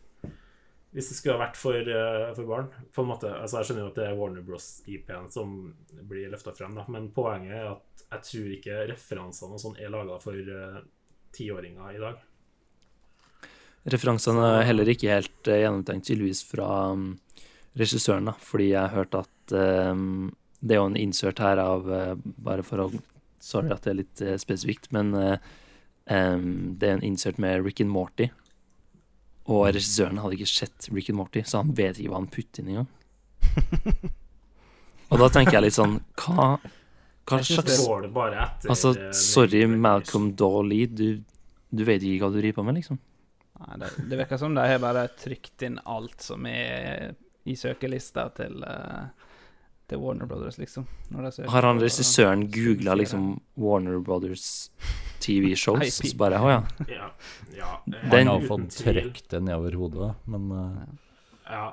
[0.92, 2.68] Hvis det skulle ha vært for, eh, for barn.
[2.92, 5.74] På en måte, altså Jeg skjønner jo at det er Warner Bros.-IP-en som
[6.08, 6.84] blir løfta frem, da.
[6.88, 10.84] men poenget er at jeg tror ikke referansene og sånn er laga for tiåringer
[11.32, 12.16] tiåringer i dag.
[13.88, 17.18] Referansene er heller ikke helt uh, gjennomtenkt, tydeligvis, fra um,
[17.78, 19.54] regissøren, da, fordi jeg hørte at
[19.92, 22.88] um, det er jo en insert her av uh, Bare for å
[23.40, 26.46] Sorry at det er litt eh, spesifikt, men um,
[26.78, 28.28] det er en insert med Rick and Morty.
[29.48, 32.64] Og regissøren hadde ikke sett Rick and Morty, så han vet ikke hva han putter
[32.64, 32.90] inn engang.
[35.08, 36.58] Og da tenker jeg litt sånn Hva,
[37.28, 37.78] hva slags
[38.68, 41.22] Altså, eh, sorry, Malcolm Dawley, du,
[41.70, 43.00] du vet ikke hva du driver på med, liksom.
[43.58, 47.14] Nei, det, det virker som de har bare trykt inn alt som er
[47.48, 48.60] i søkelista til,
[49.88, 50.86] eh, til Warner Brothers, liksom.
[51.48, 54.70] Har han regissøren googla liksom Warner Brothers
[55.24, 55.98] TV-shows?
[56.10, 56.62] Så bare Å ja.
[56.88, 57.10] Ja,
[57.56, 60.86] ja, Den, Han Den- har fått trøkt det nedover hodet, men uh...
[61.48, 61.66] Ja.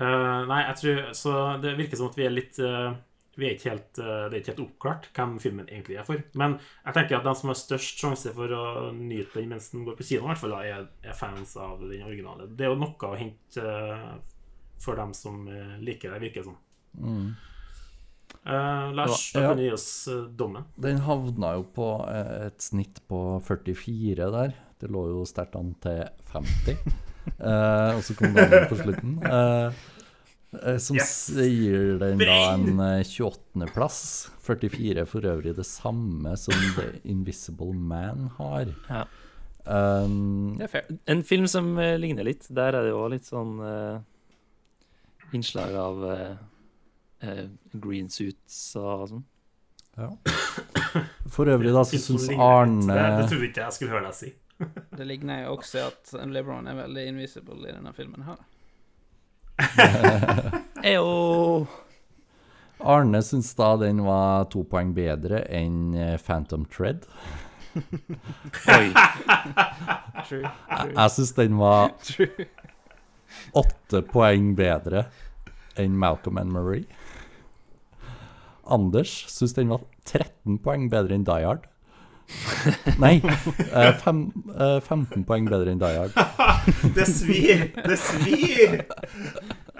[0.00, 1.32] Uh, nei, jeg tror Så
[1.62, 2.94] det virker som at vi er litt uh,
[3.36, 6.20] Vi er ikke helt eh, Det er ikke helt oppklart hvem filmen egentlig er for.
[6.36, 8.64] Men jeg tenker at de som har størst sjanse for å
[8.96, 11.80] nyte den mens den går på kino, i hvert fall da, er, er fans av
[11.84, 12.48] den originale.
[12.50, 13.64] Det er jo noe å hente
[14.82, 16.58] for dem som eh, liker det, virker det som.
[16.98, 17.32] mm.
[18.42, 20.64] Eh, Lars, da kan du gi oss eh, dommen.
[20.80, 24.54] Den havna jo på eh, et snitt på 44 der.
[24.82, 26.04] Det lå jo sterkt an til
[26.34, 26.76] 50.
[27.38, 29.12] Eh, og så kom den på slutten.
[29.22, 31.12] Eh, som Yes!
[31.30, 34.00] sier den da en eh, 28.-plass.
[34.42, 38.72] 44 for øvrig det samme som The Invisible Man har.
[38.90, 39.04] Ja.
[39.62, 40.90] Um, Det er fair.
[41.14, 42.48] En film som ligner litt.
[42.50, 44.00] Der er det jo litt sånn eh,
[45.38, 46.36] innslag av eh,
[47.28, 49.26] eh, green suits og sånn.
[49.96, 50.10] ja.
[51.32, 52.26] For øvrig da så syns.
[52.36, 54.32] Arne Det, det trodde ikke jeg skulle høre deg si.
[54.98, 58.42] Det ligner jo også at LeBron er veldig invisible i denne filmen her.
[60.92, 61.66] Eyo!
[62.82, 67.06] Arne syns da den var to poeng bedre enn eh, Phantom Thread.
[67.76, 68.88] Oi.
[70.28, 70.42] True.
[70.50, 70.92] true.
[70.92, 72.46] Jeg syns den var True.
[73.52, 75.06] Åtte poeng bedre
[75.80, 76.86] enn Malcolm and Marie.
[78.64, 81.68] Anders syns den var 13 poeng bedre enn Die Hard.
[83.02, 83.16] Nei,
[83.72, 86.14] eh, fem, eh, 15 poeng bedre enn Die Hard.
[86.96, 87.68] Det svir!
[87.74, 88.78] Det svir!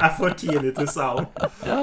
[0.02, 1.28] Jeg får tidlig til salen.
[1.66, 1.78] Ja.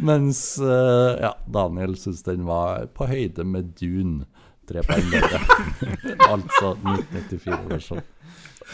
[0.00, 4.24] Mens eh, ja, Daniel syns den var på høyde med Dune.
[4.68, 5.42] Tre poeng bedre.
[6.32, 8.02] altså 1994-versjon.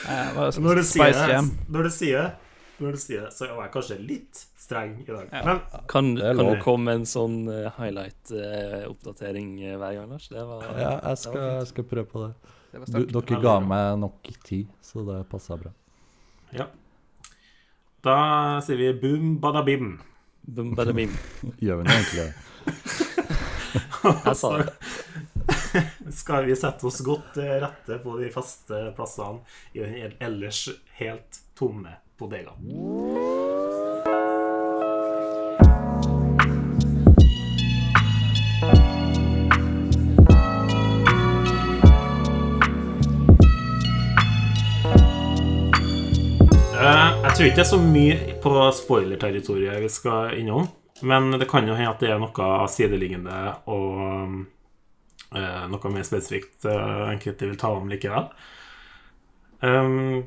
[0.07, 1.49] Eh, Når du sier det, Jam.
[1.68, 2.34] når du sier det
[2.78, 5.24] når du sier det, så var jeg kanskje litt streng i dag.
[5.32, 5.40] Ja.
[5.49, 9.49] Men Kan, Det kan du komme med en sånn eh, highlight-oppdatering
[9.80, 10.28] hver gang, Lars?
[10.30, 12.34] Det var, Ja, jeg skal, jeg skal prøve på det.
[12.70, 15.72] Det Du, dere ga meg nok tid, så det passa bra.
[16.55, 16.68] ja.
[18.05, 19.96] Da sier vi boom badabim.
[20.46, 21.11] Boom bada, bim.
[21.61, 22.34] Gjør vi egentlig det?
[24.28, 24.68] Jeg sa det.
[26.21, 29.43] Skal vi sette oss godt rette på de faste plassene
[29.73, 30.66] i den ellers
[31.01, 33.79] helt tomme bodegaen.
[46.79, 50.69] Eh, Jeg tror ikke det er så mye på spoiler-territoriet vi skal innom.
[51.07, 53.35] Men det kan jo hende at det er noe sideliggende
[53.71, 54.33] og
[55.35, 58.31] noe mer spesifikt eh, enkelte vil ta om likevel.
[59.61, 60.24] Um,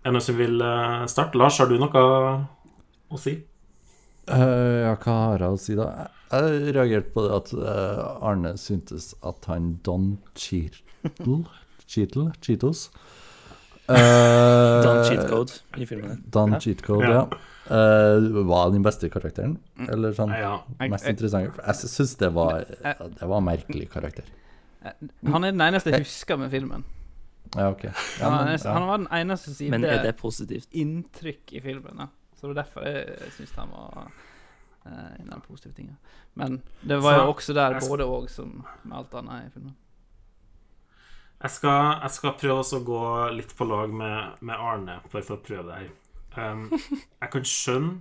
[0.00, 1.38] er det noen som vil eh, starte?
[1.40, 2.04] Lars, har du noe
[3.08, 3.34] å si?
[4.28, 5.88] Uh, ja, hva har jeg å si, da?
[6.28, 11.46] Jeg reagerte på det at uh, Arne syntes at han Don Cheadle
[11.88, 12.26] Cheadle?
[12.44, 12.90] Cheetos?
[13.88, 16.20] Uh, Don cheat code i filmen.
[16.28, 16.60] Don Ja.
[16.60, 17.22] Cheat Code, Ja.
[17.68, 19.58] Eh, var den beste karakteren?
[19.88, 20.62] Eller sånn Ja.
[20.80, 21.56] Jeg- mest interessante?
[21.66, 24.24] Jeg syns det var Det var en merkelig karakter.
[25.26, 26.84] Han er den eneste jeg husker med filmen.
[27.56, 27.84] Ja, OK.
[27.84, 27.92] Ja,
[28.30, 28.72] Han, men, ja.
[28.72, 30.68] han var den eneste som Men er det positivt?
[30.72, 31.96] inntrykk i filmen.
[31.98, 32.06] Ja.
[32.36, 34.10] Så det var derfor jeg, syns han var
[34.86, 35.96] uh, en av de positive tingene.
[36.34, 39.74] Men det var jo også der både og som med alt annet i filmen.
[41.42, 43.02] Jeg skal, jeg skal prøve å gå
[43.36, 45.90] litt på lag med, med Arne for å prøve det her.
[46.38, 46.68] Um,
[47.22, 48.00] jeg kan skjønne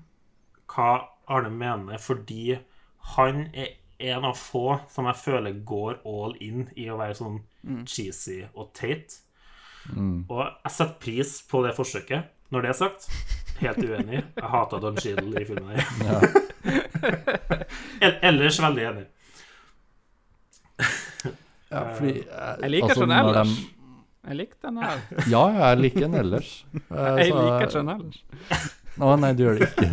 [0.69, 0.89] hva
[1.33, 2.59] Arne mener, fordi
[3.15, 3.67] han er
[3.99, 7.39] en av få som jeg føler går all in i å være sånn
[7.89, 9.15] cheesy og teit.
[10.29, 12.21] Og jeg setter pris på det forsøket.
[12.51, 13.07] Når det er sagt,
[13.59, 14.21] helt uenig.
[14.37, 15.83] Jeg hata Don Cheadle i filmen her.
[18.05, 19.05] El- Ellers veldig enig.
[21.71, 23.57] ja, fordi jeg, Jeg liker altså, sånn ellers.
[23.57, 23.65] de-
[24.27, 24.97] Jeg likte den her.
[25.33, 26.49] Ja, jeg liker den ellers.
[26.73, 28.17] Eh, Jeg liker ikke den ellers.
[29.07, 29.87] Å nei, du gjør det ikke.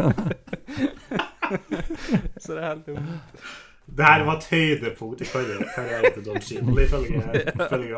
[2.41, 3.45] Så det er helt dumt.
[3.85, 7.19] Det her var et høydepunkt i karrieren til Don Cheadle, ifølge,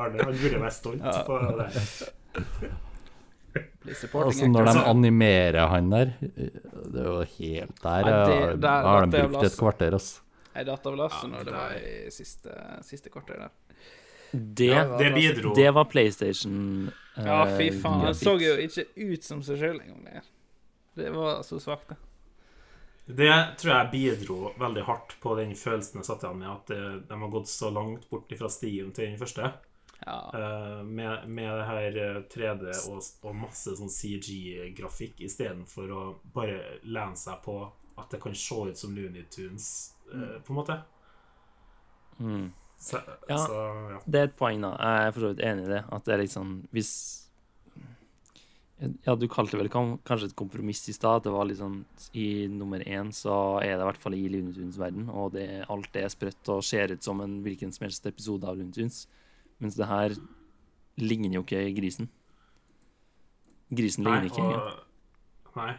[0.02, 0.18] Arne.
[0.26, 1.68] Han burde være stolt på det.
[3.86, 8.60] Og så Altså, når de animerer han der Det er jo helt Der, Ja, det-
[8.62, 10.20] der har de brukt et kvarter, altså.
[10.56, 12.50] Jeg datt av lasset når det var i siste,
[12.82, 13.50] siste kvarter der.
[14.32, 15.54] Det, Ja, Det bidro.
[15.54, 16.90] det var PlayStation.
[17.16, 18.00] eh, Ja, fy faen.
[18.00, 20.04] Han så jo ikke ut som seg sjøl engang.
[20.04, 20.22] Det.
[21.04, 21.96] det var så svakt, det.
[23.06, 26.96] Det tror jeg bidro veldig hardt på den følelsen jeg satt igjen med, at eh,
[27.06, 29.52] de har gått så langt bort fra stien til den første.
[30.06, 30.16] Ja.
[30.34, 36.02] Uh, med, med det her eh, 3D og, og masse sånn CG-grafikk istedenfor å
[36.34, 37.54] bare lene seg på
[37.96, 40.76] at det kan se ut som Looney Tunes, uh, på en måte.
[42.18, 42.50] Mm.
[42.78, 43.36] Så, Ja.
[43.36, 43.60] så
[43.90, 44.00] ja.
[44.06, 44.76] Det er et poeng, da.
[44.76, 45.84] Jeg er for så vidt enig i det.
[45.92, 46.90] At det er liksom Hvis
[49.06, 49.70] Ja, du kalte det vel
[50.04, 51.16] kanskje et kompromiss i stad.
[51.16, 54.76] At det var sånn I nummer én så er det i hvert fall i LuneTunes
[54.78, 58.06] verden, og det, alt det er sprøtt og ser ut som en hvilken som helst
[58.06, 59.06] episode av LuneTunes,
[59.58, 60.12] Mens det her
[61.00, 62.10] ligner jo ikke grisen.
[63.72, 64.82] Grisen ligner ikke og,
[65.56, 65.72] nei.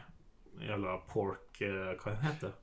[0.65, 2.55] Jævla pork eh, Hva heter det?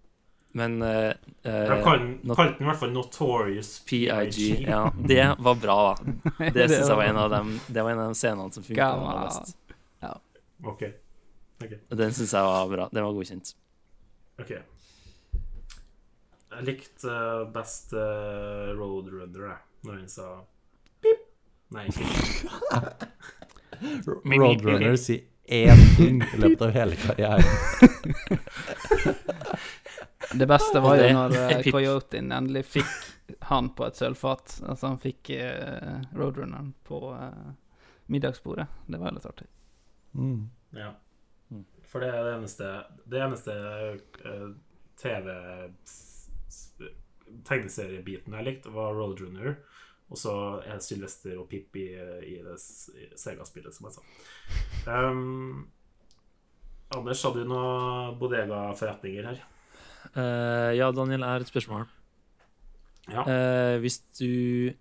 [0.56, 2.20] Men uh, De eh, kalte den
[2.62, 4.36] i hvert fall Notorious PIG.
[4.68, 6.04] Ja, det var bra, da.
[6.38, 8.62] Det Det syns jeg var- en av dem Det var en av de scenene som
[8.62, 8.88] funka
[9.24, 9.56] best.
[10.00, 10.12] Ja.
[10.62, 10.82] OK.
[11.64, 11.78] Okay.
[11.88, 12.88] Den syns jeg var bra.
[12.92, 13.54] Den var godkjent.
[14.38, 14.50] ok
[16.54, 19.56] Jeg likte eh, best eh, Roadrunner, jeg,
[19.88, 20.28] når han sa
[21.02, 21.18] pip.
[21.74, 22.04] Nei, ikke
[24.38, 27.44] Roadrunner sier én ting i løpet av hele karrieren.
[30.32, 31.66] Det beste var jo når uh.
[31.70, 34.58] Coyoten endelig fikk han på et sølvfat.
[34.68, 37.52] Altså han fikk uh, roadrunneren på uh,
[38.12, 38.66] middagsbordet.
[38.86, 39.46] Det var litt artig.
[40.14, 40.48] Mm.
[40.78, 40.92] Ja.
[41.90, 42.68] For det er det eneste
[43.10, 43.54] Det eneste
[44.24, 44.48] uh,
[44.98, 45.28] TV
[45.86, 46.90] s- s-
[47.46, 49.56] tegneseriebiten jeg likte, var Roadrunner.
[50.12, 50.34] Og så
[50.68, 51.86] er Sylvester og Pip i,
[52.28, 54.04] i det Sega-spillet, som jeg sa.
[54.92, 55.64] Um,
[56.94, 59.40] Anders, hadde du noen bodega-forretninger her?
[60.12, 61.86] Eh, ja, Daniel, har et spørsmål.
[63.12, 63.24] Ja.
[63.28, 64.72] Uh, hvis du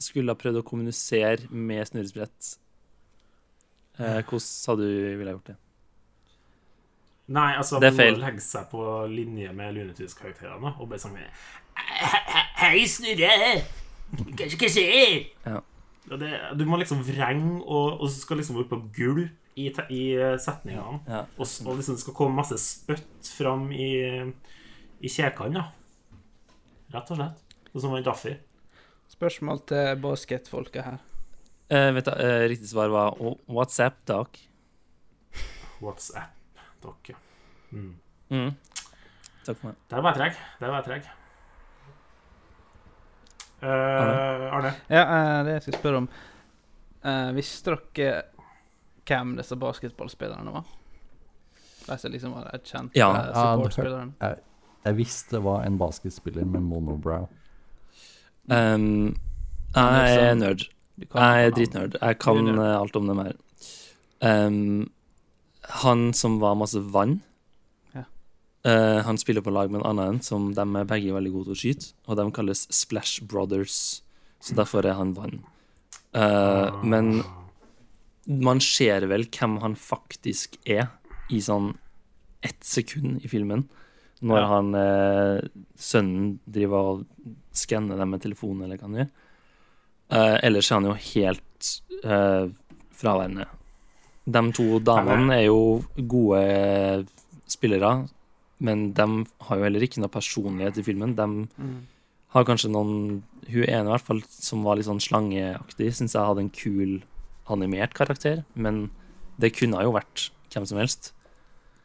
[0.00, 2.50] skulle ha prøvd å kommunisere med Snurresprett,
[3.96, 5.56] uh, hvordan hadde du ville gjort det?
[7.26, 8.18] Nei, altså Det er feil.
[8.20, 11.24] legge seg på linje med Lunetus-karakterene og bare sange
[12.60, 13.64] Hei, Snurre!
[14.36, 15.24] Hva skjer?
[15.42, 15.64] Ja.
[16.06, 19.24] Det, du må liksom vrenge, og, og så skal liksom opp på gulv
[19.56, 21.00] i, i eh, setningene.
[21.08, 21.22] Ja.
[21.36, 23.88] Og, og liksom det skal komme masse spytt fram i,
[25.00, 26.18] i kjekene, da.
[26.92, 27.56] Rett og slett.
[27.72, 28.34] Sånn som en Daffy.
[29.10, 30.98] Spørsmål til basketfolket her.
[31.72, 34.38] Eh, vet du, eh, riktig svar var "Oh, WhatsApp, Doc.
[35.80, 36.32] WhatsApp.
[36.84, 37.16] Dere.
[37.72, 37.94] Mm.
[38.30, 38.50] Mm.
[39.44, 39.76] Takk for meg.
[39.90, 40.42] Der var jeg treg.
[40.60, 41.12] Der var jeg treg.
[43.56, 44.72] Uh, Arne?
[44.92, 45.02] Ja,
[45.42, 46.08] det jeg skal spørre om
[47.32, 48.35] Hvis Visste dere
[49.06, 50.64] hvem disse basketballspillerne var?
[51.86, 53.10] De som liksom var kjente Ja.
[53.14, 54.12] eh, Ja, supportspillerne?
[54.20, 54.38] Jeg,
[54.84, 57.28] jeg visste det var en basketspiller med monobrow.
[58.50, 59.14] Um,
[59.74, 60.66] jeg er nerd.
[60.98, 61.96] Jeg er dritnerd.
[62.00, 63.32] Jeg kan eh, alt om dem her.
[64.22, 64.90] Um,
[65.82, 67.18] han som var masse vann
[67.94, 68.04] Ja.
[68.64, 71.52] eh, Han spiller på lag med en annen som de er begge veldig gode til
[71.56, 74.00] å skyte, og de kalles Splash Brothers,
[74.40, 75.42] så derfor er han vann.
[76.14, 77.22] Uh, men
[78.26, 80.88] man ser vel hvem han faktisk er
[81.30, 81.76] i sånn
[82.42, 83.68] ett sekund i filmen.
[84.22, 84.46] Når Ja.
[84.48, 85.40] han eh,
[85.76, 87.06] sønnen driver og
[87.52, 89.10] skanner dem med telefonen, eller hva han gjør.
[90.10, 92.46] Eh, ellers er han jo helt eh,
[92.96, 93.46] fraværende.
[94.26, 97.06] De to damene er jo gode
[97.46, 98.08] spillere,
[98.60, 99.06] men de
[99.46, 101.14] har jo heller ikke noe personlighet i filmen.
[101.14, 101.26] De
[101.62, 101.86] Mm.
[102.30, 106.26] har kanskje noen Hun ene, i hvert fall, som var litt sånn slangeaktig, syns jeg
[106.26, 107.02] hadde en kul
[107.52, 108.88] animert karakter, men
[109.40, 111.12] det kunne jo vært hvem som helst.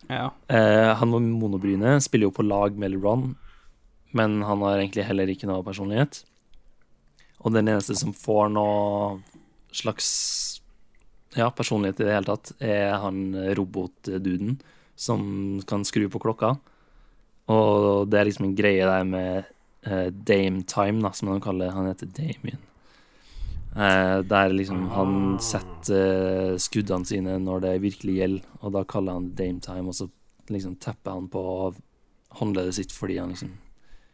[0.07, 0.32] Ja.
[0.51, 3.32] Eh, han med monobryne spiller jo på lag med LeBron,
[4.18, 6.24] men han har egentlig heller ikke noe personlighet.
[7.41, 9.22] Og den eneste som får noe
[9.74, 10.09] slags
[11.38, 14.59] ja, personlighet i det hele tatt, er han robotduden
[14.99, 16.55] som kan skru på klokka.
[17.51, 19.47] Og det er liksom en greie der med
[19.88, 21.74] eh, Dame Time, da, som han kaller.
[21.74, 22.62] Han heter Damien.
[23.72, 29.16] Eh, der liksom han setter eh, skuddene sine når det virkelig gjelder, og da kaller
[29.16, 30.10] han Dame Time, og så
[30.52, 31.44] liksom tepper han på
[32.42, 33.58] håndleddet sitt fordi han liksom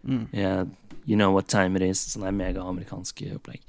[0.07, 0.27] Mm.
[0.31, 0.65] yeah,
[1.05, 1.99] You know what time it is.
[2.13, 3.61] Sånn der mega-amerikansk opplegg.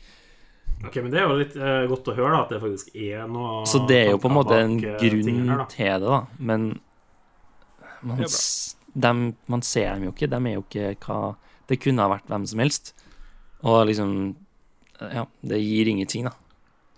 [0.86, 3.24] Ok, men det er jo litt eh, godt å høre, da, at det faktisk er
[3.30, 6.20] noe Så det er jo på en måte en eh, grunn her, til det, da.
[6.38, 6.68] Men
[8.06, 8.30] man, Det
[8.94, 10.30] dem, man ser dem jo ikke.
[10.30, 11.18] De er jo ikke hva
[11.68, 12.92] Det kunne ha vært hvem som helst.
[13.66, 14.12] Og liksom
[15.00, 16.34] Ja, det gir ingenting, da.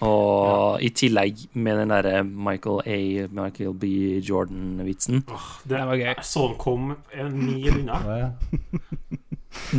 [0.01, 3.26] Og i tillegg med den derre Michael A.
[3.36, 3.90] Michael B.
[4.24, 5.24] Jordan-vitsen.
[5.28, 6.14] Oh, Det var gøy.
[6.24, 7.98] Så den kom en mil unna.
[8.07, 8.30] Ja, ja.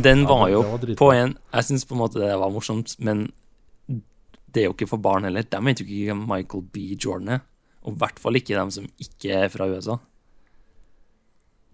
[0.04, 2.94] Den var jo det var på en Jeg syns på en måte det var morsomt,
[3.00, 3.32] men
[3.88, 5.42] det er jo ikke for barn heller.
[5.48, 6.86] De vet jo ikke hvem Michael B.
[6.94, 7.44] Jordan er.
[7.82, 9.96] Og i hvert fall ikke dem som ikke er fra USA.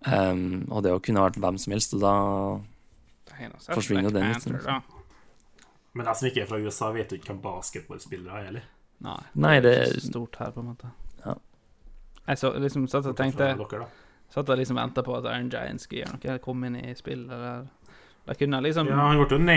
[0.07, 2.15] Um, og det kunne vært hvem som helst, og da
[3.75, 4.79] Forsvinner jo den Panther, da.
[5.99, 8.67] Men de som ikke er fra USA, vet jo ikke hvem basketballspillere er heller.
[9.05, 10.91] Nei, Nei, det er det- ikke så stort her, på en måte.
[11.25, 11.35] Ja.
[12.29, 13.87] Jeg så, liksom satt og tenkte dere.
[14.31, 17.33] Satt og liksom venta på at Iron Giant skulle gjøre noe, komme inn i spillet
[17.33, 17.67] eller
[18.29, 19.55] De kunne liksom Ja, han ble jo na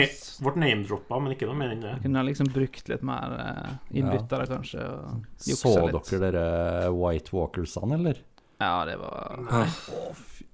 [0.56, 1.98] name-droppa, men ikke noe mer enn det.
[2.06, 6.12] kunne liksom brukt litt mer uh, innbyttere, kanskje, og Så juksa litt.
[6.14, 8.22] dere dere White Walkersene, eller?
[8.62, 9.66] Ja, det var Nei.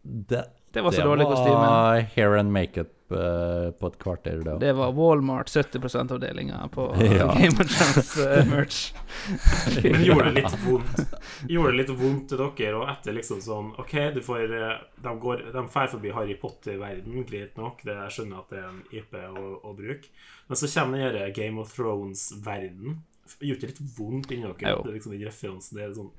[0.01, 1.45] Det, Det var så det dårlig kostyme.
[1.45, 4.57] Det var hair and makeup eh, på et kvarter, Da.
[4.59, 6.87] Det var Walmart 70 %-avdelinga på
[7.19, 7.33] Ja.
[7.39, 8.93] Game of Thrones eh, merch.
[9.83, 11.01] Men gjorde det litt vondt
[11.47, 15.15] Gjorde det litt vondt til dere, og etter liksom sånn OK, du får eh, De
[15.23, 18.83] går De fer forbi Harry Potter-verden, greit nok, det jeg skjønner at det er en
[19.01, 20.11] IP å, å bruke,
[20.47, 23.01] men så kommer denne Game of Thrones-verden.
[23.43, 24.77] Gjorde det litt vondt inni dere?
[24.83, 26.13] Det er liksom den referansen det er sånn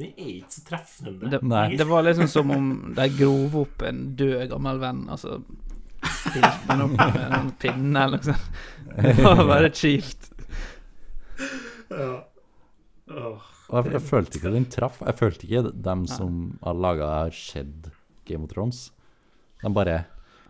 [0.00, 1.28] den er ikke så treffende.
[1.30, 1.40] Det,
[1.78, 5.20] det var liksom som om de grov opp en død gammel venn, og
[6.22, 8.60] så stilte han opp med en pinne eller noe sånt.
[9.02, 10.28] Det var bare kjipt.
[11.92, 12.12] Ja.
[13.72, 14.98] Jeg, jeg følte ikke den traff.
[15.04, 17.88] Jeg følte ikke dem som har laga Shed
[18.28, 18.86] Game of Thrones.
[19.62, 20.02] De bare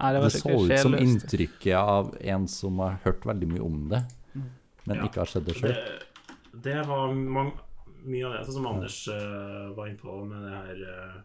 [0.03, 3.77] Nei, det Det så ut som inntrykket av en som har hørt veldig mye om
[3.93, 4.01] det,
[4.35, 5.05] men Ja.
[5.07, 5.77] ikke har sett det sjøl.
[5.77, 10.57] Det, det var mye av det, sånn som Anders uh, var inne på med det
[10.57, 11.21] her eh,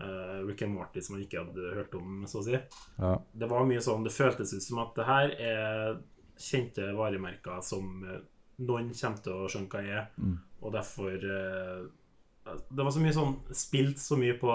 [0.00, 2.56] eh, Rick and Morty som han ikke hadde hørt om, så å si.
[2.98, 3.14] Ja.
[3.32, 6.00] Det var mye sånn Det føltes ut som at det her er
[6.40, 8.20] kjente varemerker som eh,
[8.64, 10.08] noen kommer til å skjønne hva er,
[10.60, 11.80] og derfor uh,
[12.68, 14.52] Det var så mye sånn Spilt så mye på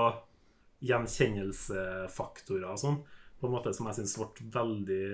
[0.85, 2.99] gjenkjennelsefaktorer og sånn,
[3.39, 5.07] på en måte som jeg syns ble veldig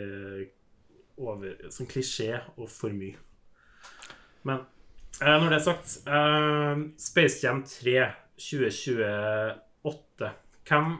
[1.22, 3.16] over Sånn klisjé og for mye.
[4.48, 4.66] Men
[5.22, 7.96] uh, når det er sagt uh, Space Jam 3
[8.42, 9.71] 2028
[10.72, 10.94] Hvem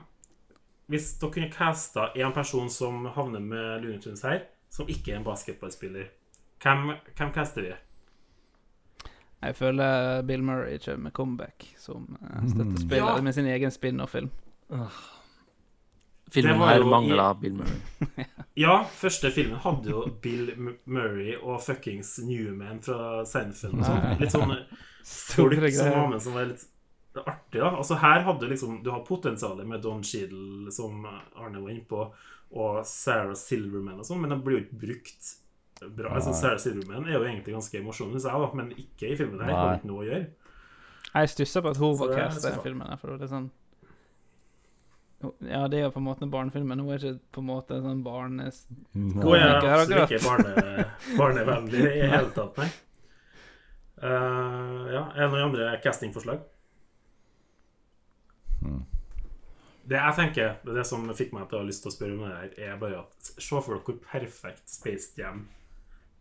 [0.92, 5.22] Hvis dere kunne casta en person som havner med Looney Tunes her, som ikke er
[5.22, 6.10] en basketballspiller,
[6.64, 7.72] hvem, hvem caster vi?
[9.42, 13.22] Jeg føler Bill Murray kommer med comeback som eh, støttespiller Ja.
[13.22, 14.30] med sin egen spin-off-film.
[16.32, 17.80] Filmen her mangla Bill Murray.
[18.56, 20.52] Ja, første filmen hadde jo Bill
[20.86, 24.06] Murray og fuckings Newman fra Seinfeld sånn.
[24.20, 24.52] Litt sånn
[25.08, 26.68] folk som var med som var litt
[27.20, 27.70] artig, da.
[27.76, 32.06] Altså her hadde liksom Du har potensialet med Don Cheadle, som Arne var inne på,
[32.52, 35.32] og Sarah Silverman og sånn, men de blir jo ikke brukt
[35.96, 36.14] bra.
[36.18, 39.42] Altså, Sarah Silverman er jo egentlig ganske morsom, syns jeg, da, men ikke i filmen.
[39.42, 40.28] her har ikke noe å gjøre.
[41.12, 42.92] Jeg stusser på at hun var det er cast i den filmen.
[42.92, 43.50] Jeg For det er sånn
[45.50, 47.50] Ja, det er jo på en måte en barnefilm, men hun er ikke på en
[47.50, 48.64] måte en sånn barnes...
[48.96, 50.08] Hun er absolutt akkurat.
[50.08, 50.86] ikke barne,
[51.20, 52.72] barnevennlig i hele tatt, nei.
[54.02, 56.42] Uh, ja, er det noen andre castingforslag?
[59.82, 61.96] Det jeg tenker, det, er det som fikk meg til å ha lyst til å
[61.96, 65.48] spørre om det her, er bare at se for dere hvor perfekt Space Jam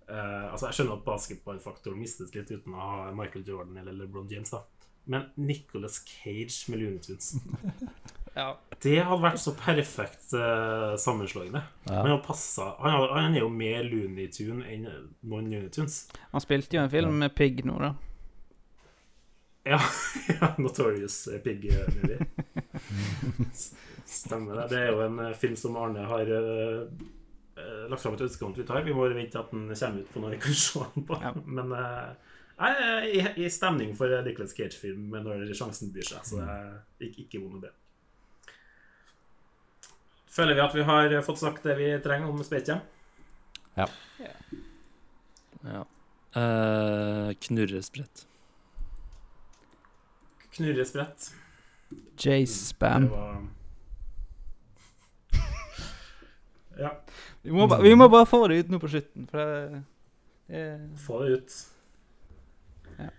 [0.08, 4.30] uh, Altså, jeg skjønner at basketballfaktoren mistes litt uten å ha Michael Jordan eller LeBron
[4.32, 4.64] James, da.
[5.10, 7.34] Men Nicholas Cage med Looney Tunes
[8.36, 8.54] Ja.
[8.80, 11.60] Det hadde vært så perfekt uh, sammenslående.
[11.88, 11.96] Ja.
[11.98, 16.04] Men han, passet, han, han er jo mer Looney Tune enn noen Looney Tunes.
[16.30, 17.90] Han spilte jo en film med Pig nå, da.
[19.62, 19.80] Ja,
[20.40, 22.26] ja Notorious Pig eh, Movie.
[24.04, 24.68] Stemmer det.
[24.68, 26.86] Det er jo en eh, film som Arne har eh,
[27.90, 28.86] lagt fram et ønske om at vi tar.
[28.86, 31.18] Vi må vente at den kommer ut på når vi kan se den på.
[31.20, 31.34] Ja.
[31.44, 36.40] Men uh, jeg er i, i stemning for Nicholas Cage-film når sjansen byr seg, så
[36.40, 37.74] det er ikke, vondt vond idé.
[40.30, 42.80] Føler vi at vi har fått sagt det vi trenger om Space
[43.76, 43.86] Ja.
[45.64, 45.84] Ja.
[46.30, 48.29] Uh, knurresprett.
[50.56, 51.30] Knurresprett.
[52.20, 53.08] Jace Spam.
[53.10, 53.46] Var
[56.80, 56.94] Ja,
[57.42, 59.82] Vi må, ba, vi må bare få det ut nå på slutten, for det,
[60.48, 60.64] det
[61.02, 61.58] få det ut.
[62.98, 63.10] Ja.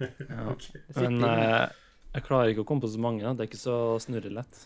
[0.50, 0.68] Ok.
[0.98, 1.70] Men uh,
[2.14, 3.22] jeg klarer ikke å komme på så mange.
[3.24, 3.32] Da.
[3.34, 4.64] Det er ikke så snurrelett.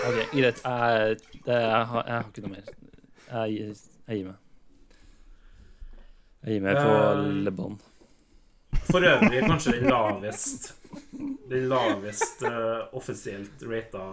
[0.00, 0.60] OK, greit.
[0.64, 2.70] Jeg, det, jeg, har, jeg har ikke noe mer.
[3.30, 3.74] Jeg,
[4.08, 4.38] jeg gir meg.
[6.40, 7.74] Jeg gir meg på Eh, Le Bon.
[8.90, 10.70] For øvrig kanskje den lavest
[11.50, 14.04] Den lavest uh, offisielt rata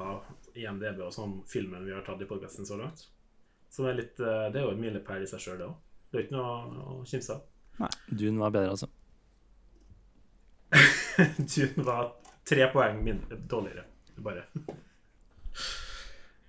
[0.57, 3.03] IMDb og sånn filmen vi har tatt i podkasten så langt.
[3.73, 5.75] Som er litt uh, Det er jo en milepæl i seg sjøl, det òg.
[6.07, 7.97] Det er ikke noe å kimse av.
[8.09, 8.89] Dune var bedre, altså.
[11.53, 12.13] Dune var
[12.47, 13.85] tre poeng mindre, dårligere.
[14.25, 14.47] Bare.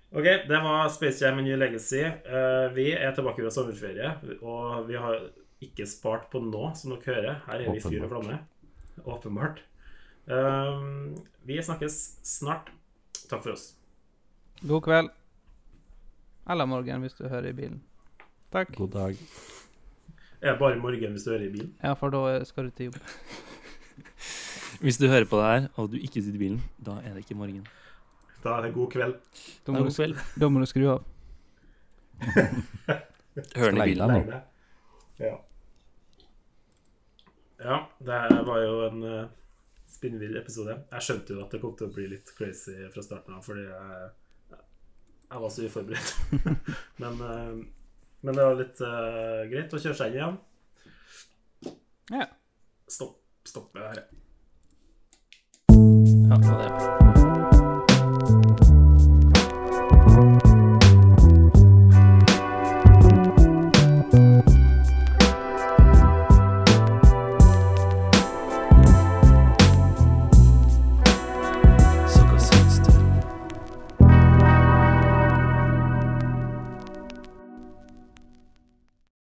[0.09, 2.01] OK, det var Space Jam A New Legacy.
[2.25, 5.19] Uh, vi er tilbake fra sommerferie, og vi har
[5.63, 7.41] ikke spart på nå, som dere hører.
[7.47, 8.39] Her er vi fyr og flamme.
[9.03, 9.61] Åpenbart.
[10.29, 11.15] Um,
[11.47, 12.71] vi snakkes snart.
[13.29, 13.73] Takk for oss.
[14.63, 15.11] God kveld.
[16.49, 17.81] Eller morgen, hvis du hører i bilen.
[18.53, 18.71] Takk.
[18.77, 19.19] God dag.
[20.41, 21.73] Er det bare morgen hvis du hører i bilen?
[21.83, 22.99] Ja, for da skal du til jobb.
[24.79, 27.25] Hvis du hører på det her, og du ikke sitter i bilen, da er det
[27.25, 27.65] ikke morgen.
[28.43, 29.15] Da er det god kveld.
[29.65, 30.15] Da må, god du, kveld.
[30.39, 31.03] da må du skru av.
[33.57, 34.13] Hør den i bilen.
[34.13, 34.39] nå.
[35.19, 35.33] Ja.
[37.63, 39.29] Ja, det var jo en uh,
[39.89, 40.77] spinnvill episode.
[40.91, 43.65] Jeg skjønte jo at det kom til å bli litt crazy fra starten av, fordi
[43.67, 44.11] jeg,
[45.25, 46.09] jeg var så uforberedt.
[47.03, 47.57] men, eh,
[48.21, 50.39] men det var litt uh, greit å kjøre seg inn igjen.
[52.15, 52.29] Ja.
[52.89, 54.07] Stopp, stopp med det her.
[56.29, 57.38] Ja, det.